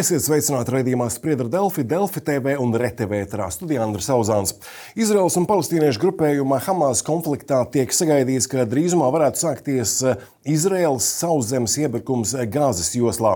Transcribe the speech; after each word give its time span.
Esiet 0.00 0.22
sveicināti 0.24 0.72
raidījumā 0.72 1.10
Spriedra 1.12 1.44
Delfi, 1.50 1.82
Delfi 1.84 2.22
TV 2.24 2.54
un 2.62 2.70
RTV 2.72 3.18
ēterā 3.26 3.50
studijā 3.52 3.82
Andris 3.84 4.06
Auzāns. 4.08 4.54
Izraels 4.96 5.34
un 5.36 5.44
palestīniešu 5.50 6.00
grupējuma 6.00 6.56
Hamas 6.64 7.02
konfliktā 7.04 7.58
tiek 7.74 7.92
sagaidīts, 7.92 8.46
ka 8.48 8.64
drīzumā 8.70 9.10
varētu 9.12 9.42
sākties 9.42 9.92
eh, 10.08 10.22
Izraels 10.48 11.04
sauszemes 11.04 11.74
iebrukums 11.82 12.32
Gāzes 12.48 12.94
joslā. 12.96 13.34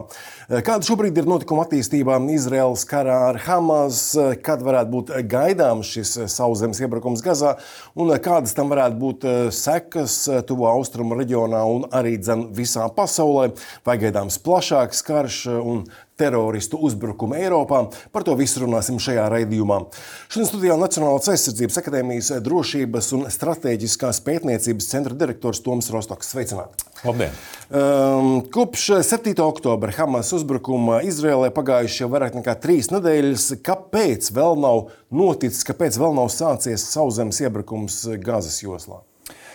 Eh, 0.49 0.63
kāda 0.65 0.89
šobrīd 0.89 1.21
ir 1.21 1.29
notikuma 1.29 1.67
attīstībā 1.67 2.17
Izraels 2.33 2.87
karā 2.89 3.19
ar 3.27 3.41
Hamas, 3.45 4.01
eh, 4.17 4.33
kad 4.41 4.65
varētu 4.65 4.95
būt 4.95 5.13
gaidāms 5.35 5.93
šis 5.99 6.15
sauszemes 6.33 6.81
iebrukums 6.81 7.21
Gazā 7.27 7.59
un 7.93 8.15
kādas 8.25 8.57
tam 8.57 8.73
varētu 8.73 9.01
būt 9.03 9.29
sekas 9.53 10.17
tuvo 10.49 10.71
austrumu 10.71 11.21
reģionā 11.21 11.61
un 11.75 11.85
arī 11.93 12.17
dzen 12.23 12.49
visā 12.57 12.89
pasaulē, 12.95 13.51
vai 13.85 14.01
gaidāms 14.01 14.41
plašāks 14.41 15.05
karš 15.05 15.43
un 15.61 15.85
teroristu 16.21 16.79
uzbrukumu 16.87 17.37
Eiropā. 17.39 17.85
Par 18.15 18.25
to 18.27 18.37
visu 18.39 18.63
runāsim 18.63 19.01
šajā 19.03 19.27
raidījumā. 19.33 19.81
Šodien 20.29 20.49
studijā 20.49 20.77
Nacionālās 20.79 21.31
aizsardzības 21.33 21.81
akadēmijas 21.81 22.31
drošības 22.45 23.11
un 23.19 23.25
strateģiskās 23.35 24.21
pētniecības 24.27 24.91
centra 24.91 25.17
direktors 25.19 25.63
Toms 25.65 25.91
Rostoks. 25.95 26.31
Sveicināti! 26.35 26.87
Labdien! 27.05 27.35
Um, 27.75 28.37
kopš 28.55 28.87
7. 29.07 29.35
oktobra 29.45 29.95
Hamas 29.97 30.31
uzbrukuma 30.37 31.01
Izrēlē 31.07 31.51
pagājuši 31.55 32.05
jau 32.05 32.11
vairāk 32.15 32.39
nekā 32.39 32.55
trīs 32.63 32.93
nedēļas. 32.95 33.51
Kāpēc 33.65 34.31
vēl 34.35 34.61
nav 34.63 34.87
noticis, 35.15 35.67
kāpēc 35.67 35.99
vēl 36.01 36.15
nav 36.21 36.31
sācies 36.35 36.87
sauszemes 36.95 37.43
iebrukums 37.45 38.05
Gāzes 38.23 38.63
joslā? 38.65 39.03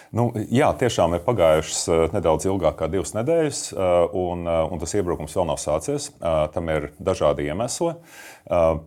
Nu, 0.10 0.32
jā, 0.50 0.72
tiešām 0.74 1.14
ir 1.14 1.22
pagājušas 1.22 1.82
uh, 1.86 2.00
nedaudz 2.16 2.48
ilgāk 2.50 2.80
kā 2.80 2.88
divas 2.90 3.12
nedēļas, 3.14 3.60
uh, 3.76 4.16
un, 4.18 4.42
uh, 4.50 4.64
un 4.74 4.82
tas 4.82 4.96
iebrukums 4.98 5.36
vēl 5.38 5.46
nav 5.52 5.60
sācies. 5.62 6.10
Tam 6.54 6.70
ir 6.74 6.90
dažādi 6.98 7.46
iemesli. 7.50 7.94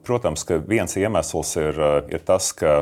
Protams, 0.02 0.42
ka 0.46 0.58
viens 0.66 0.96
iemesls 0.98 1.52
ir, 1.60 1.78
ir 2.10 2.22
tas, 2.26 2.48
ka 2.56 2.72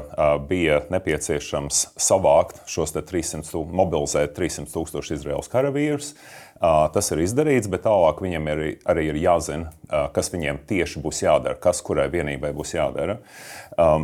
bija 0.48 0.80
nepieciešams 0.92 1.82
savākt 2.00 2.62
šos 2.70 2.96
300, 2.96 3.52
mobilizēt 3.68 4.32
300 4.38 4.72
tūkstošu 4.72 5.18
Izraels 5.18 5.50
karavīrus. 5.52 6.14
Tas 6.60 7.06
ir 7.14 7.22
izdarīts, 7.24 7.70
bet 7.72 7.86
tālāk 7.86 8.18
viņiem 8.20 8.48
ir, 8.52 8.58
arī 8.92 9.06
ir 9.08 9.16
jāzina, 9.16 9.70
kas 10.12 10.28
viņiem 10.28 10.58
tieši 10.68 11.00
būs 11.00 11.22
jādara, 11.22 11.56
kas 11.56 11.80
kurai 11.80 12.04
vienībai 12.12 12.50
būs 12.52 12.74
jādara. 12.74 13.16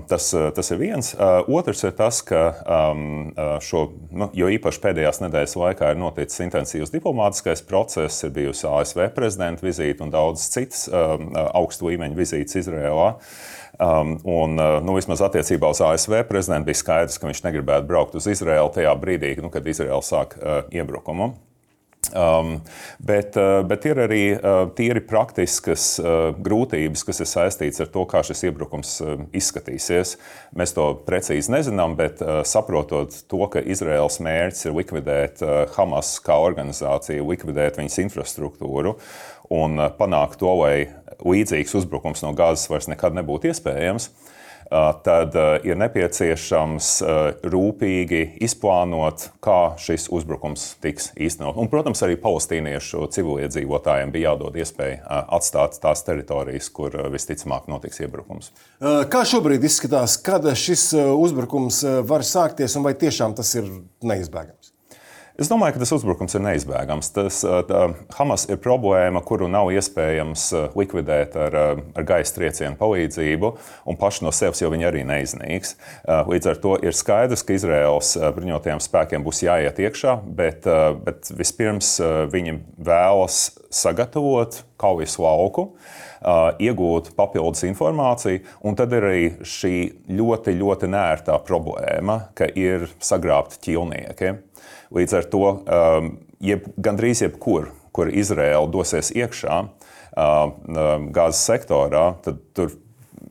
Tas, 0.08 0.30
tas 0.32 0.72
ir 0.72 0.80
viens. 0.80 1.10
Otrs 1.52 1.84
ir 1.84 1.92
tas, 1.98 2.22
ka 2.24 2.46
šo, 3.60 3.82
nu, 4.08 4.30
jo 4.32 4.48
īpaši 4.56 4.82
pēdējās 4.86 5.20
nedēļas 5.26 5.56
laikā 5.60 5.92
ir 5.92 6.00
noticis 6.00 6.46
intensīvs 6.46 6.94
diplomātiskais 6.94 7.60
process, 7.68 8.24
ir 8.24 8.32
bijusi 8.38 8.64
ASV 8.70 9.10
prezidenta 9.12 9.66
vizīte 9.66 10.06
un 10.06 10.14
daudz 10.14 10.48
citas 10.54 10.86
augstu 10.88 11.90
līmeņa 11.90 12.16
vizītes 12.16 12.56
Izrēlā. 12.62 13.10
Um, 13.76 14.14
un, 14.24 14.56
nu, 14.56 14.94
vismaz 14.96 15.20
attiecībā 15.26 15.68
uz 15.68 15.82
ASV 15.84 16.22
prezidentu 16.30 16.70
bija 16.70 16.80
skaidrs, 16.80 17.18
ka 17.20 17.28
viņš 17.28 17.42
negribētu 17.44 17.84
braukt 17.90 18.16
uz 18.16 18.24
Izraelu 18.32 18.72
tajā 18.72 18.94
brīdī, 18.96 19.34
nu, 19.44 19.52
kad 19.52 19.68
Izraela 19.68 20.00
sāk 20.00 20.38
uh, 20.40 20.62
iebrukumu. 20.72 21.34
Um, 22.14 22.60
bet, 23.02 23.36
uh, 23.40 23.60
bet 23.66 23.86
ir 23.88 24.00
arī 24.04 24.20
uh, 24.34 24.66
tīri 24.76 25.02
praktiskas 25.06 25.96
uh, 26.02 26.30
grūtības, 26.38 27.02
kas 27.08 27.22
ir 27.22 27.30
saistītas 27.30 27.82
ar 27.82 27.90
to, 27.94 28.04
kā 28.10 28.22
šis 28.26 28.44
iebrukums 28.48 28.92
uh, 29.04 29.16
izskatīsies. 29.36 30.16
Mēs 30.56 30.76
to 30.76 30.90
precīzi 31.06 31.52
nezinām, 31.54 31.96
bet 31.98 32.22
uh, 32.24 32.42
saprotot 32.46 33.16
to, 33.30 33.42
ka 33.52 33.64
Izraels 33.64 34.20
mērķis 34.24 34.68
ir 34.68 34.76
likvidēt 34.76 35.42
uh, 35.46 35.64
Hamas 35.76 36.16
kā 36.24 36.38
organizāciju, 36.46 37.26
likvidēt 37.32 37.80
viņas 37.80 38.00
infrastruktūru 38.06 38.96
un 39.56 39.80
uh, 39.80 39.90
panākt 39.98 40.40
to, 40.42 40.52
lai 40.62 40.76
līdzīgs 41.26 41.76
uzbrukums 41.80 42.22
no 42.26 42.36
Gāzes 42.36 42.68
vairs 42.70 42.90
nekad 42.92 43.16
nebūtu 43.16 43.50
iespējams. 43.50 44.10
Uh, 44.10 44.32
tad 45.06 45.36
ir 45.66 45.78
nepieciešams 45.78 46.90
rūpīgi 47.46 48.22
izplānot, 48.46 49.28
kā 49.44 49.76
šis 49.80 50.08
uzbrukums 50.12 50.68
tiks 50.84 51.10
īstenot. 51.16 51.58
Un, 51.60 51.70
protams, 51.72 52.02
arī 52.06 52.18
palestīniešu 52.20 53.06
civiliedzīvotājiem 53.16 54.14
bija 54.14 54.32
jādod 54.32 54.58
iespēja 54.58 55.22
atstāt 55.38 55.80
tās 55.82 56.04
teritorijas, 56.06 56.70
kur 56.74 56.94
visticamāk 57.12 57.70
notiks 57.70 58.02
iebrukums. 58.04 58.52
Kā 58.80 59.24
šobrīd 59.28 59.64
izskatās, 59.66 60.18
kad 60.22 60.46
šis 60.56 60.90
uzbrukums 60.98 61.82
var 62.06 62.26
sākties 62.26 62.78
un 62.78 62.86
vai 62.86 62.96
tiešām 62.98 63.36
tas 63.38 63.54
ir 63.58 63.70
neizbēgams? 64.06 64.75
Es 65.36 65.50
domāju, 65.52 65.74
ka 65.76 65.80
tas 65.82 65.90
uzbrukums 65.92 66.32
ir 66.32 66.40
neizbēgams. 66.46 67.10
Tas, 67.12 67.42
tā, 67.44 67.80
Hamas 68.16 68.46
ir 68.48 68.56
problēma, 68.64 69.20
kuru 69.20 69.50
nav 69.52 69.68
iespējams 69.74 70.46
likvidēt 70.72 71.36
ar, 71.36 71.56
ar 71.76 72.06
gaisa 72.08 72.38
triecienu 72.38 72.78
palīdzību, 72.80 73.50
un 73.84 73.98
paši 74.00 74.24
no 74.24 74.32
sevis 74.32 74.62
jau 74.64 74.70
viņi 74.72 74.88
arī 74.88 75.02
neiznīks. 75.04 75.74
Līdz 76.30 76.50
ar 76.54 76.62
to 76.62 76.78
ir 76.80 76.96
skaidrs, 76.96 77.44
ka 77.44 77.58
Izraels 77.58 78.14
bruņotajiem 78.38 78.80
spēkiem 78.80 79.28
būs 79.28 79.42
jāiet 79.44 79.82
iekšā, 79.84 80.16
bet, 80.40 80.64
bet 81.04 81.28
vispirms 81.36 81.98
viņi 82.32 82.56
vēlas 82.88 83.42
sagatavot 83.68 84.62
kaujas 84.80 85.18
lauku. 85.20 85.68
Iegūt 86.64 87.12
papildus 87.18 87.66
informāciju. 87.68 88.40
Un 88.64 88.80
tad 88.80 88.96
ir 88.96 89.04
arī 89.04 89.28
šī 89.44 89.76
ļoti, 90.16 90.56
ļoti 90.64 90.88
nērtā 90.96 91.36
problēma, 91.44 92.22
ka 92.32 92.48
ir 92.56 92.88
sagrābti 93.04 93.60
ķīlnieki. 93.68 94.32
Līdz 94.94 95.16
ar 95.18 95.28
to 95.32 95.44
um, 95.46 96.10
jeb, 96.42 96.66
gandrīz 96.76 97.24
jebkur, 97.24 97.70
kur 97.96 98.10
Izraela 98.12 98.66
dosies 98.70 99.10
iekšā 99.14 99.60
uh, 99.62 99.70
um, 100.18 101.08
gāzes 101.14 101.42
sektorā, 101.48 102.08
tad 102.24 102.42
tur, 102.56 102.76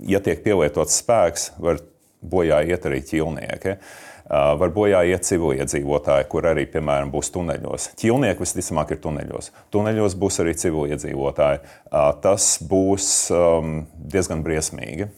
ja 0.04 0.22
tiek 0.24 0.42
pielietots 0.46 1.00
spēks, 1.02 1.54
var 1.62 1.80
bojā 2.26 2.64
iet 2.68 2.88
arī 2.90 3.02
ķīlnieki. 3.06 3.78
Uh, 4.26 4.56
var 4.58 4.72
bojā 4.74 5.04
iet 5.06 5.28
civiliedzīvotāji, 5.28 6.26
kur 6.32 6.48
arī, 6.50 6.64
piemēram, 6.74 7.12
būs 7.14 7.30
tuneļos. 7.36 7.92
Ķīlnieki 8.02 8.42
visticamāk 8.42 8.96
ir 8.96 9.04
tuneļos. 9.04 9.52
Tuneļos 9.76 10.16
būs 10.18 10.42
arī 10.42 10.56
civiliedzīvotāji. 10.58 11.62
Uh, 11.62 12.10
tas 12.24 12.56
būs 12.66 13.12
um, 13.36 13.84
diezgan 14.02 14.42
briesmīgi. 14.46 15.12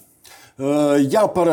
Jā, 0.58 1.22
par 1.30 1.52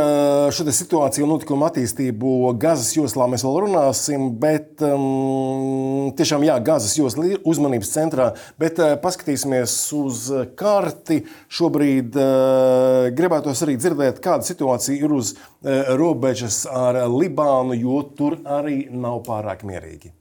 šo 0.57 0.65
situāciju 0.73 1.27
un 1.27 1.35
notikumu 1.35 1.67
attīstību 1.67 2.55
Gazas 2.57 2.95
joslā 2.97 3.27
mēs 3.29 3.45
vēl 3.45 3.59
runāsim, 3.67 4.31
bet 4.41 4.81
um, 4.81 6.09
tiešām 6.17 6.47
jā, 6.49 6.57
Gazas 6.65 6.97
josla 6.97 7.27
ir 7.35 7.45
uzmanības 7.45 7.93
centrā. 7.93 8.31
Bet 8.57 8.81
uh, 8.81 8.95
paskatīsimies 9.05 9.77
uz 10.01 10.25
karti. 10.57 11.21
Šobrīd 11.53 12.17
uh, 12.17 13.13
gribētos 13.13 13.61
arī 13.69 13.77
dzirdēt, 13.77 14.25
kāda 14.25 14.49
situācija 14.49 14.97
ir 14.97 15.13
uz 15.21 15.37
uh, 15.37 15.93
robežas 16.01 16.63
ar 16.73 17.05
Libānu, 17.13 17.77
jo 17.77 18.01
tur 18.17 18.41
arī 18.49 18.87
nav 18.89 19.21
pārāk 19.29 19.69
mierīgi. 19.69 20.17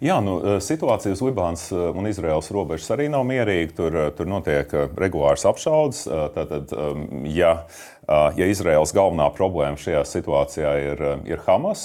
Jā, 0.00 0.14
nu, 0.24 0.38
situācija 0.64 1.12
uz 1.12 1.20
Libānas 1.20 1.66
un 1.76 2.06
Izraels 2.08 2.46
robežas 2.56 2.88
arī 2.94 3.10
nav 3.12 3.26
mierīga. 3.28 3.74
Tur, 3.76 3.98
tur 4.16 4.30
notiek 4.32 4.72
regulārs 4.96 5.44
apšaudes. 5.44 6.06
Tātad, 6.32 6.72
ja, 7.28 7.50
ja 8.08 8.48
Izraels 8.48 8.94
galvenā 8.96 9.26
problēma 9.36 9.76
šajā 9.76 10.00
situācijā 10.08 10.72
ir, 10.86 11.04
ir 11.28 11.44
Hamas, 11.44 11.84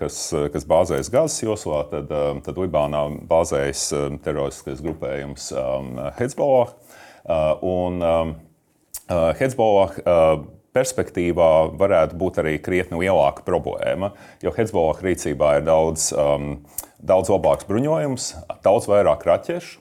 kas, 0.00 0.22
kas 0.54 0.68
bāzējas 0.72 1.12
Gazas 1.12 1.44
joslā, 1.44 1.82
tad, 1.92 2.16
tad 2.48 2.62
Libānā 2.64 3.04
bāzējas 3.28 3.84
teroristiskais 4.24 4.80
grupējums 4.80 5.52
Hezbollah. 6.16 6.72
Un 7.60 8.00
Hezbollah 9.36 10.00
perspektīvā 10.72 11.54
varētu 11.76 12.16
būt 12.16 12.40
arī 12.40 12.56
krietni 12.62 13.04
lielāka 13.04 13.44
problēma, 13.44 14.14
jo 14.40 14.52
Hezbollah 14.56 15.02
rīcībā 15.04 15.58
ir 15.58 15.66
daudz 15.68 16.12
um, 16.14 16.54
daudz 17.02 17.30
labāks 17.32 17.68
bruņojums, 17.68 18.32
daudz 18.64 18.88
vairāk 18.90 19.24
raķešu. 19.28 19.78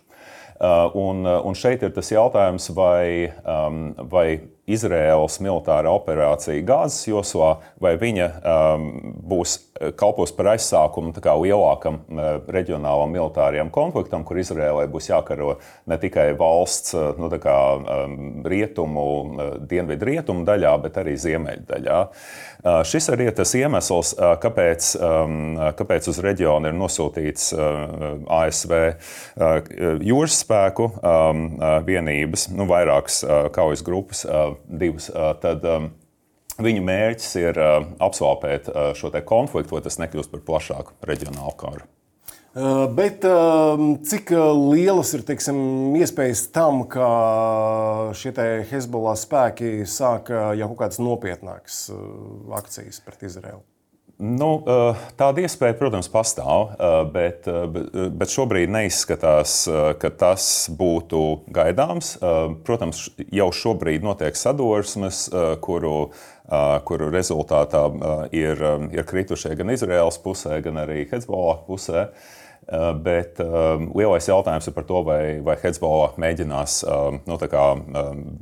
Uh, 0.59 0.91
un, 0.99 1.23
uh, 1.23 1.37
un 1.47 1.55
šeit 1.55 1.85
ir 1.87 1.93
tas 1.95 2.09
jautājums, 2.11 2.65
vai, 2.75 3.31
um, 3.47 3.93
vai 4.11 4.41
Izraēlas 4.69 5.39
militārā 5.43 5.91
operācija 5.93 6.61
Gāzes 6.65 7.07
joslā, 7.09 7.55
vai 7.81 7.95
viņa 7.99 8.27
um, 8.37 8.85
būs 9.29 9.55
uh, 9.57 9.89
kalpos 9.97 10.33
par 10.35 10.53
aizsākumu 10.53 11.13
lielākam 11.43 11.99
uh, 12.03 12.29
reģionālam 12.51 13.11
militārajam 13.15 13.71
konfliktam, 13.73 14.25
kur 14.27 14.39
Izraēlai 14.41 14.87
būs 14.91 15.09
jākaro 15.09 15.57
ne 15.89 15.97
tikai 16.01 16.29
valsts 16.39 16.93
uh, 16.97 17.11
nu, 17.17 17.31
kā, 17.41 17.57
um, 17.79 18.43
rietumu, 18.45 19.07
uh, 19.09 19.51
dienvidu 19.69 20.11
rietumu 20.11 20.45
daļā, 20.47 20.75
bet 20.85 21.01
arī 21.01 21.17
ziemeļu 21.19 21.65
daļā. 21.69 21.99
Uh, 22.59 22.81
šis 22.87 23.09
arī 23.13 23.29
ir 23.31 23.37
tas 23.37 23.55
iemesls, 23.55 24.13
uh, 24.17 24.35
kāpēc, 24.41 24.93
um, 24.99 25.57
kāpēc 25.79 26.11
uz 26.11 26.21
reģionu 26.23 26.69
ir 26.69 26.77
nosūtīts 26.77 27.53
uh, 27.55 28.19
ASV 28.39 28.73
uh, 28.77 29.59
jūras 30.03 30.41
spēku 30.43 30.91
um, 30.91 31.45
uh, 31.57 31.79
vienības, 31.87 32.49
nu, 32.53 32.67
vairākas 32.69 33.23
uh, 33.23 33.45
kaujas 33.55 33.85
grupas. 33.85 34.25
Uh, 34.27 34.58
divas, 34.67 35.09
tad 35.43 35.65
um, 35.67 35.91
viņu 36.59 36.83
mērķis 36.87 37.31
ir 37.41 37.61
apsvalpēt 38.01 38.67
šo 38.99 39.13
konfliktu, 39.27 39.77
lai 39.77 39.85
tas 39.85 39.99
nekļūst 40.01 40.33
par 40.33 40.43
plašāku 40.47 40.97
reģionālu 41.07 41.55
karu. 41.59 41.87
Bet 42.97 43.23
cik 44.09 44.31
lielas 44.73 45.13
ir 45.13 45.21
teiksim, 45.23 45.59
iespējas 46.01 46.47
tam, 46.51 46.81
ka 46.89 47.09
šie 48.17 48.33
Hezbollah 48.71 49.15
spēki 49.21 49.85
sāk 49.87 50.33
jau 50.33 50.71
kaut 50.71 50.79
kādas 50.81 50.99
nopietnākas 50.99 51.83
akcijas 52.57 53.03
pret 53.05 53.27
Izraelu? 53.29 53.61
Nu, 54.19 54.47
tāda 55.15 55.45
iespēja, 55.45 55.77
protams, 55.79 56.09
pastāv, 56.11 56.73
bet, 57.13 57.45
bet 58.19 58.31
šobrīd 58.33 58.71
neizskatās, 58.75 59.61
ka 59.95 60.09
tas 60.11 60.43
būtu 60.75 61.21
gaidāms. 61.55 62.17
Protams, 62.67 63.05
jau 63.31 63.47
šobrīd 63.55 64.03
notiek 64.03 64.35
sadursmes, 64.35 65.21
kuru, 65.63 66.09
kuru 66.89 67.07
rezultātā 67.15 67.85
ir, 68.35 68.65
ir 68.91 69.07
kritušie 69.07 69.53
gan 69.55 69.71
Izraels 69.71 70.19
pusē, 70.19 70.59
gan 70.67 70.83
arī 70.83 71.05
Hezbollah 71.13 71.63
pusē. 71.69 72.09
Bet 72.99 73.39
lielais 73.39 74.27
jautājums 74.27 74.67
ir 74.67 74.75
par 74.75 74.89
to, 74.91 74.99
vai, 75.07 75.39
vai 75.47 75.55
Hezbollah 75.63 76.19
mēģinās 76.19 76.81
nu, 77.23 77.39
kā, 77.39 77.65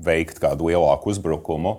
veikt 0.10 0.42
kādu 0.42 0.74
lielāku 0.74 1.14
uzbrukumu 1.14 1.78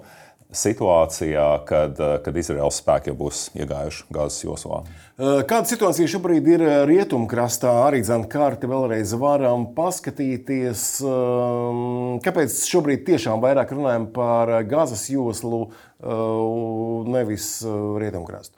situācijā, 0.53 1.65
kad, 1.65 2.01
eh, 2.01 2.19
kad 2.25 2.37
Izraels 2.37 2.81
spēki 2.81 3.13
jau 3.13 3.17
būs 3.19 3.49
iegājuši 3.57 4.05
Gāzes 4.13 4.45
joslā. 4.45 4.81
Eh, 5.19 5.43
kāda 5.45 5.69
situācija 5.69 6.09
šobrīd 6.09 6.49
ir 6.49 6.63
eh, 6.63 6.77
rietumkrastā? 6.89 7.69
Arī 7.89 8.01
zināmā 8.01 8.29
kārta 8.33 8.71
vēlreiz 8.71 9.13
varam 9.21 9.67
paskatīties, 9.77 11.03
ehm, 11.05 12.21
kāpēc 12.25 12.63
šobrīd 12.65 13.05
tiešām 13.05 13.43
vairāk 13.45 13.75
runājam 13.77 14.09
par 14.13 14.49
Gāzes 14.65 15.09
joslu, 15.11 15.71
nevis 15.99 17.65
rietumkrastu. 17.65 18.55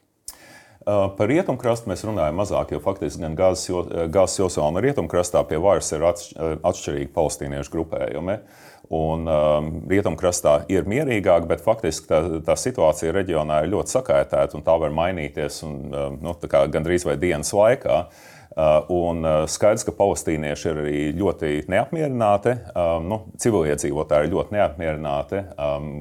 Par 0.85 1.29
rietumkrastu 1.29 1.89
mēs 1.89 2.05
runājam 2.05 2.37
mazāk, 2.37 2.73
jo 2.73 2.81
faktiski 2.81 3.23
gan 3.23 3.37
Gāzes 3.37 4.37
joslā 4.37 4.69
un 4.69 4.77
rietumkrastā 4.77 5.41
pie 5.49 5.57
varas 5.57 5.89
ir 5.93 6.05
atšķirīgi 6.05 7.09
palestīniešu 7.15 7.73
grupējumi. 7.73 8.37
Uh, 8.37 8.70
Un 8.91 9.29
um, 9.31 9.67
rietumkrastā 9.87 10.65
ir 10.73 10.89
mierīgāk, 10.91 11.45
bet 11.47 11.63
faktiski 11.63 12.09
tā, 12.11 12.19
tā 12.43 12.57
situācija 12.59 13.13
reģionā 13.15 13.61
ir 13.63 13.71
ļoti 13.71 13.95
sakaitēta 13.95 14.59
un 14.59 14.65
tā 14.67 14.75
var 14.83 14.91
mainīties 14.97 15.61
un, 15.63 15.77
um, 15.95 16.17
nu, 16.25 16.35
gandrīz 16.75 17.07
vai 17.07 17.15
dienas 17.23 17.55
laikā. 17.55 18.01
Uh, 18.01 18.40
un 18.89 19.23
uh, 19.25 19.45
skaidrs, 19.47 19.85
ka 19.87 19.95
palestīnieši 19.95 20.69
ir 20.71 20.81
arī 20.83 21.03
ļoti 21.15 21.51
neapmierināti. 21.71 22.57
Um, 22.75 23.07
nu, 23.11 23.19
Civiliedzīvotāji 23.41 24.27
ir 24.27 24.35
ļoti 24.35 24.57
neapmierināti 24.57 25.45
um, 25.55 25.93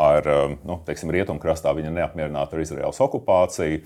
ar 0.00 0.30
um, 0.32 0.56
nu, 0.68 0.78
teiksim, 0.86 1.12
rietumkrastā. 1.12 1.74
Viņi 1.76 1.92
ir 1.92 1.98
neapmierināti 2.00 2.56
ar 2.56 2.64
Izraels 2.64 3.02
okupāciju, 3.04 3.82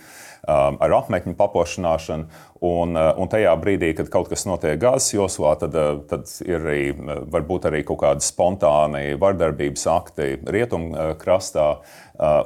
ar 0.47 0.93
apmetņu 1.01 1.35
paplašināšanu. 1.39 2.29
Un, 2.67 2.97
uh, 2.97 3.11
un 3.21 3.29
tajā 3.29 3.51
brīdī, 3.61 3.91
kad 3.99 4.09
kaut 4.13 4.31
kas 4.31 4.47
notiek 4.49 4.79
gāzes 4.81 5.13
joslā, 5.13 5.53
tad, 5.61 5.75
uh, 5.77 5.99
tad 6.09 6.31
ir 6.47 6.57
arī, 6.63 6.81
uh, 6.95 7.19
varbūt 7.35 7.69
arī 7.69 7.83
kaut 7.85 8.01
kādi 8.01 8.25
spontāni 8.25 9.19
vardarbības 9.21 9.87
akti 9.93 10.37
rietumkrastā. 10.47 11.71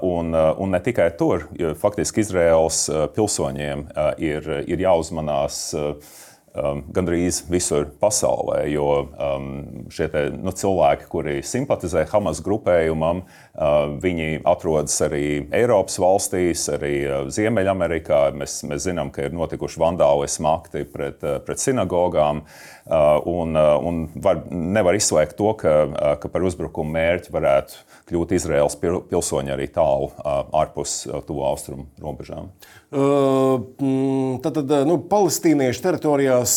Un, 0.03 0.35
un 0.35 0.73
ne 0.75 0.79
tikai 0.83 1.13
tur, 1.15 1.45
faktiski 1.79 2.25
Izraels 2.25 2.81
pilsoņiem 3.15 3.85
ir, 4.19 4.49
ir 4.67 4.81
jāuzmanās 4.83 5.50
um, 5.77 6.83
gandrīz 6.95 7.43
visur 7.51 7.89
pasaulē. 8.01 8.63
Jo 8.73 8.87
um, 9.07 9.51
šie 9.93 10.09
te, 10.13 10.25
nu, 10.35 10.53
cilvēki, 10.57 11.09
kuri 11.11 11.37
simpatizē 11.47 12.07
Hamas 12.11 12.43
grupējumam, 12.47 13.23
uh, 13.25 13.95
viņi 14.03 14.43
atrodas 14.49 14.97
arī 15.07 15.25
Eiropas 15.57 16.01
valstīs, 16.03 16.67
arī 16.75 16.95
uh, 17.05 17.31
Ziemeļamerikā. 17.33 18.23
Mēs, 18.41 18.61
mēs 18.71 18.89
zinām, 18.89 19.13
ka 19.15 19.29
ir 19.29 19.37
notikuši 19.37 19.83
vandālismu 19.83 20.51
akti 20.55 20.85
pret, 20.91 21.25
pret 21.47 21.63
sinagogām. 21.63 22.45
Uh, 22.91 23.21
un, 23.25 23.55
uh, 23.55 23.77
un 23.87 23.99
var, 24.19 24.41
nevar 24.51 24.97
izslēgt 24.99 25.37
to, 25.39 25.53
ka, 25.55 25.75
uh, 25.87 26.15
ka 26.19 26.27
par 26.33 26.43
uzbrukumu 26.43 26.91
mērķi 26.91 27.31
varētu 27.31 27.77
kļūt 28.11 28.33
Izraels 28.35 28.75
pilsoņi 28.83 29.53
arī 29.55 29.69
tālu 29.71 30.09
ārpus 30.27 31.05
tuvu 31.29 31.45
austrumu 31.47 31.87
robežām. 32.03 32.49
Mm, 32.91 34.41
tad, 34.43 34.59
tad 34.59 34.89
nu, 34.89 34.97
palestīniešu 35.07 35.85
teritorijās 35.85 36.57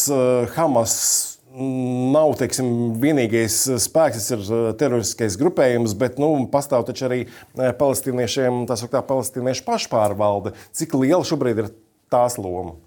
Hamas 0.56 0.96
nav 1.54 2.34
teiksim, 2.40 2.72
vienīgais 3.04 3.60
spēks, 3.84 4.26
tas 4.32 4.34
ir 4.34 4.74
teroristiskais 4.80 5.38
grupējums, 5.38 5.94
bet 6.02 6.18
nu, 6.22 6.32
pastāv 6.50 6.88
taču 6.88 7.06
arī 7.06 7.20
palestīniešiem 7.54 8.64
tā 8.70 8.80
sauktā 8.82 9.04
palestīniešu 9.06 9.68
pašpārvalde. 9.70 10.56
Cik 10.74 10.98
liela 10.98 11.22
šobrīd 11.30 11.62
ir 11.62 11.70
tās 12.10 12.42
loma? 12.42 12.80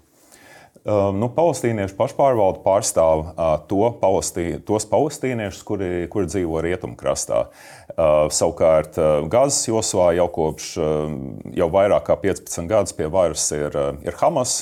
Um, 0.87 1.17
nu, 1.19 1.27
palestīniešu 1.35 1.97
pašpārvalde 1.99 2.61
pārstāv 2.63 3.25
uh, 3.25 3.57
to 3.67 3.89
palestī, 3.99 4.53
tos 4.63 4.85
palestīniešus, 4.87 5.65
kuri, 5.67 5.89
kuri 6.07 6.29
dzīvo 6.31 6.61
rietumkrastā. 6.63 7.41
Uh, 7.91 8.29
savukārt 8.31 8.95
uh, 8.95 9.25
Gazas 9.27 9.65
joslā 9.67 10.13
jau 10.15 10.29
kopš 10.31 10.69
jau 11.59 11.67
vairāk 11.73 12.05
kā 12.07 12.15
15 12.21 12.71
gadus 12.71 12.95
pie 12.95 13.09
varas 13.11 13.43
ir, 13.51 13.75
ir 14.05 14.15
Hamas 14.21 14.53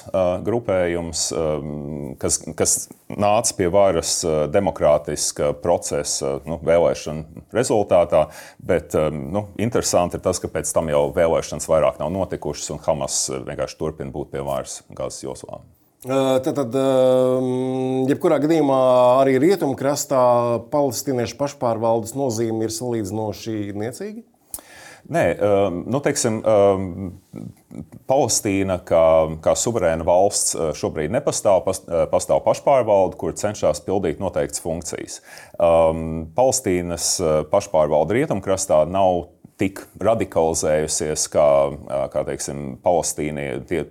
grupējums, 0.47 1.27
um, 1.37 1.69
kas, 2.17 2.39
kas 2.57 2.75
nāca 3.05 3.53
pie 3.59 3.69
varas 3.69 4.17
demokrātiska 4.49 5.51
procesa 5.61 6.39
nu, 6.49 6.57
vēlēšanu 6.65 7.45
rezultātā. 7.53 8.25
Bet 8.57 8.97
um, 8.97 9.27
nu, 9.35 9.45
interesanti 9.61 10.17
ir 10.17 10.25
tas, 10.25 10.41
ka 10.41 10.49
pēc 10.49 10.73
tam 10.73 10.89
jau 10.89 11.05
vēlēšanas 11.13 11.69
vairāk 11.69 12.01
nav 12.01 12.13
notikušas 12.17 12.73
un 12.73 12.83
Hamas 12.89 13.23
vienkārši 13.37 13.81
turpina 13.83 14.15
būt 14.15 14.33
pie 14.33 14.45
varas 14.45 14.81
Gazas 14.89 15.21
joslā. 15.27 15.61
Tad, 16.05 16.51
tad 16.53 16.75
jebkurā 18.11 18.37
gadījumā 18.43 18.77
arī 19.23 19.39
rietumkrastā 19.41 20.21
palestīniešu 20.69 21.39
pašpārvaldes 21.39 22.13
nozīme 22.13 22.67
ir 22.67 22.73
salīdzinoši 22.75 23.73
niecīga. 23.73 24.21
Nē, 25.05 25.23
nu, 25.85 25.99
teiksim, 26.01 26.39
Palestīna 28.09 28.79
kā, 28.85 29.03
kā 29.43 29.53
suverēna 29.57 30.05
valsts 30.07 30.55
šobrīd 30.79 31.13
nepastāv. 31.13 31.65
Pastāv 32.09 32.41
pašpārvalde, 32.45 33.17
kur 33.19 33.35
cenšas 33.37 33.83
pildīt 33.85 34.21
noteiktas 34.21 34.63
funkcijas. 34.65 35.19
Palestīnas 36.37 37.11
pašpārvalde 37.53 38.17
rietumkrastā 38.17 38.81
nav 38.89 39.27
tik 39.59 39.81
radikalizējusies 40.03 41.25
kā, 41.31 41.47
kā 42.11 42.23
teiksim, 42.27 42.63
Palestīna, 42.83 43.45
tie, 43.67 43.85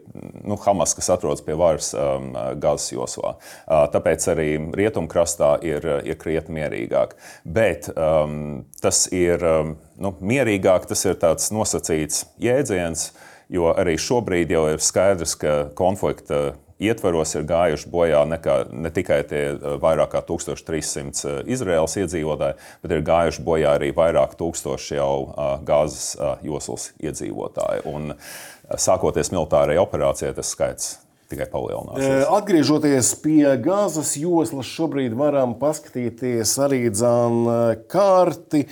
nu, 0.44 0.58
Hamas, 0.60 0.92
kas 0.96 1.08
atrodas 1.14 1.44
pie 1.44 1.56
varas 1.58 1.92
um, 1.96 2.32
Gāzes 2.60 2.92
joslā. 2.92 3.34
Uh, 3.64 3.84
tāpēc 3.94 4.28
arī 4.34 4.48
rietumkrastā 4.76 5.54
ir, 5.64 5.86
ir 6.04 6.18
krietni 6.20 6.60
mierīgāk. 6.60 7.16
Bet 7.44 7.88
um, 7.94 8.64
tas 8.84 9.06
ir 9.14 9.44
um, 9.48 9.76
nu, 9.96 10.12
mierīgāk, 10.20 10.88
tas 10.90 11.06
ir 11.08 11.16
tāds 11.22 11.48
nosacīts 11.54 12.26
jēdziens, 12.42 13.12
jo 13.52 13.72
arī 13.72 13.96
šobrīd 14.00 14.52
jau 14.52 14.66
ir 14.74 14.84
skaidrs, 14.84 15.36
ka 15.40 15.56
konflikta 15.78 16.54
ietvaros 16.82 17.34
ir 17.38 17.46
gājuši 17.48 17.90
bojā 17.90 18.24
nekā, 18.28 18.56
ne 18.72 18.90
tikai 18.94 19.20
tie 19.28 19.42
eh, 19.52 19.76
vairāk 19.82 20.14
kā 20.14 20.24
1300 20.26 21.28
eh, 21.30 21.38
Izraels 21.54 21.96
iedzīvotāji, 22.00 22.58
bet 22.82 22.96
ir 22.96 23.06
gājuši 23.06 23.46
bojā 23.46 23.76
arī 23.78 23.92
vairāk 23.96 24.36
tūkstoši 24.40 24.98
jau 24.98 25.14
eh, 25.28 25.54
Gāzes 25.64 26.14
joslas 26.44 26.90
iedzīvotāji. 27.02 27.86
Un, 27.90 28.14
sākoties 28.80 29.28
militārajai 29.34 29.82
operācijai, 29.82 30.32
tas 30.36 30.50
skaits 30.54 30.86
tikai 31.30 31.46
palielinās. 31.52 32.28
Atgriežoties 32.34 33.10
pie 33.22 33.56
gāzes 33.64 34.14
joslas, 34.20 34.68
šobrīd 34.68 35.16
varam 35.18 35.56
paskatīties 35.60 36.54
arī 36.64 36.82
dzēnu 36.92 37.56
karti. 37.90 38.64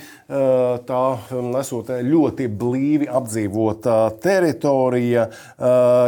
Tā 0.87 1.03
esot 1.61 1.91
ļoti 2.07 2.47
blīvi 2.61 3.09
apdzīvota 3.11 3.97
teritorija. 4.23 5.27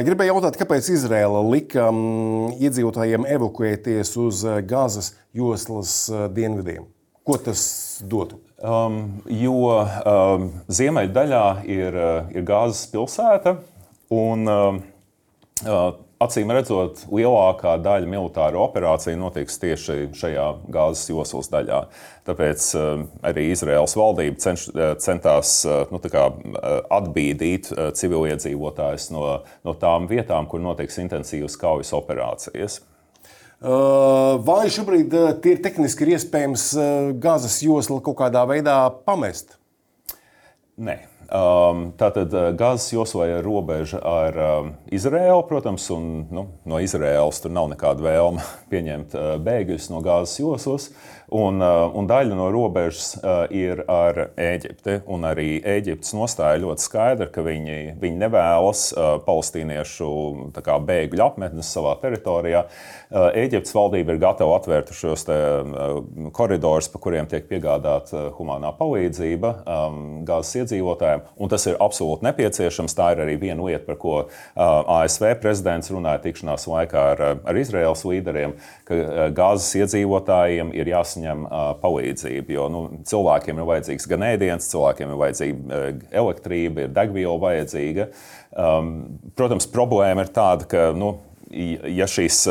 Gribēju 0.07 0.35
jautāt, 0.35 0.59
kāpēc 0.61 0.89
Izraela 0.95 1.43
lika 1.45 1.89
iedzīvotājiem 2.55 3.27
evakuēties 3.37 4.15
uz 4.21 4.43
gāzes 4.69 5.13
joslas 5.35 6.05
dienvidiem? 6.35 6.89
Ko 7.25 7.39
tas 7.41 7.61
dotu? 8.05 8.37
Um, 8.65 9.19
jo 9.27 9.73
um, 9.81 10.45
ziemeļdaļā 10.71 11.45
ir, 11.67 11.97
ir 12.37 12.45
gāzes 12.47 12.85
pilsēta. 12.91 13.57
Un, 14.13 14.45
um, 14.45 14.79
uh, 15.65 15.89
Acīm 16.23 16.47
redzot, 16.55 17.01
lielākā 17.11 17.73
daļa 17.83 18.07
militāro 18.07 18.61
operāciju 18.69 19.17
notiks 19.19 19.57
tieši 19.59 19.97
šajā 20.15 20.45
gāzes 20.71 21.09
joslas 21.11 21.49
daļā. 21.51 21.81
Tāpēc 22.23 22.67
uh, 22.79 23.01
arī 23.27 23.49
Izraels 23.51 23.97
valdība 23.99 24.39
cenš, 24.39 24.69
uh, 24.71 24.93
centās 25.03 25.57
uh, 25.67 25.83
nu, 25.91 25.99
kā, 25.99 26.29
atbīdīt 26.95 27.67
civiliedzīvotājus 27.99 29.09
no, 29.11 29.25
no 29.67 29.75
tām 29.81 30.07
vietām, 30.07 30.47
kur 30.47 30.63
notiks 30.63 31.01
intensīvas 31.03 31.59
kaujas 31.59 31.91
operācijas. 31.97 32.79
Vai 34.45 34.65
šobrīd 34.69 35.13
ir 35.49 35.61
tehniski 35.63 36.11
iespējams 36.13 36.65
gāzes 37.23 37.55
joslu 37.65 38.01
kaut 38.03 38.19
kādā 38.19 38.43
veidā 38.47 38.75
pamest? 39.07 39.55
Nē. 40.75 40.95
Um, 41.31 41.85
tātad 41.97 42.33
Gāzes 42.59 42.91
joslā 42.91 43.29
ir 43.31 43.45
robeža 43.45 44.01
ar 44.05 44.35
um, 44.43 44.73
Izraēlu, 44.93 45.45
protams, 45.47 45.87
un 45.95 46.25
nu, 46.35 46.43
no 46.67 46.81
Izraēlas 46.83 47.39
tur 47.41 47.53
nav 47.55 47.69
nekāda 47.71 48.03
vēlme 48.03 48.43
pieņemt 48.71 49.15
uh, 49.15 49.29
bēgļus 49.41 49.87
no 49.93 50.03
Gāzes 50.05 50.35
joslas. 50.43 50.89
Un, 51.33 51.57
uh, 51.57 51.89
un 51.97 52.05
daļa 52.05 52.35
no 52.37 52.51
robežas 52.53 53.15
uh, 53.17 53.45
ir 53.49 53.81
ar 53.89 54.29
Eģipti. 54.37 54.99
Arī 55.25 55.57
Eģiptes 55.65 56.13
nostāja 56.13 56.59
ļoti 56.61 56.85
skaidra, 56.85 57.27
ka 57.33 57.41
viņi, 57.45 57.95
viņi 58.01 58.19
nevēlas 58.21 58.83
uh, 58.93 59.15
palestīniešu 59.25 60.09
kā, 60.61 60.77
bēgļu 60.85 61.23
apmetnes 61.25 61.71
savā 61.73 61.95
teritorijā. 62.01 62.65
Eģiptes 63.15 63.73
valdība 63.73 64.13
ir 64.13 64.19
gatava 64.21 64.57
atvērt 64.59 64.91
šos 64.93 65.25
koridorus, 66.35 66.89
pa 66.91 66.99
kuriem 67.01 67.27
tiek 67.29 67.45
piegādāta 67.49 68.27
humanā 68.35 68.71
palīdzība 68.77 69.51
um, 69.61 69.99
gāzes 70.27 70.61
iedzīvotājiem. 70.61 71.23
Tas 71.51 71.67
ir 71.69 71.79
absolūti 71.81 72.27
nepieciešams. 72.27 72.95
Tā 72.97 73.11
ir 73.15 73.23
arī 73.25 73.37
viena 73.41 73.65
lieta, 73.65 73.85
par 73.87 73.99
ko 74.01 74.15
ASV 74.55 75.31
prezidents 75.41 75.91
runāja 75.93 76.23
tikšanās 76.25 76.67
laikā 76.69 77.05
ar, 77.13 77.23
ar 77.39 77.59
Izraels 77.61 78.03
līderiem, 78.07 78.57
ka 78.87 79.29
gāzes 79.35 79.71
iedzīvotājiem 79.81 80.73
ir 80.75 80.91
jāsaka 80.91 81.14
jāsaņem 81.15 81.45
uh, 81.45 81.75
palīdzība. 81.81 82.53
Jo 82.53 82.67
nu, 82.69 82.81
cilvēkiem 83.07 83.59
ir 83.59 83.69
vajadzīgs 83.69 84.07
gan 84.09 84.25
ēdiens, 84.27 84.71
cilvēkiem 84.71 85.11
ir 85.11 85.21
vajadzīga 85.21 85.79
elektrība, 86.11 86.85
ir 86.85 86.95
degviela 86.95 87.37
vajadzīga. 87.39 88.09
Um, 88.55 88.91
protams, 89.35 89.67
problēma 89.67 90.25
ir 90.25 90.33
tāda, 90.35 90.67
ka. 90.67 90.91
Nu, 90.95 91.17
ja 91.55 92.07
šīs 92.09 92.41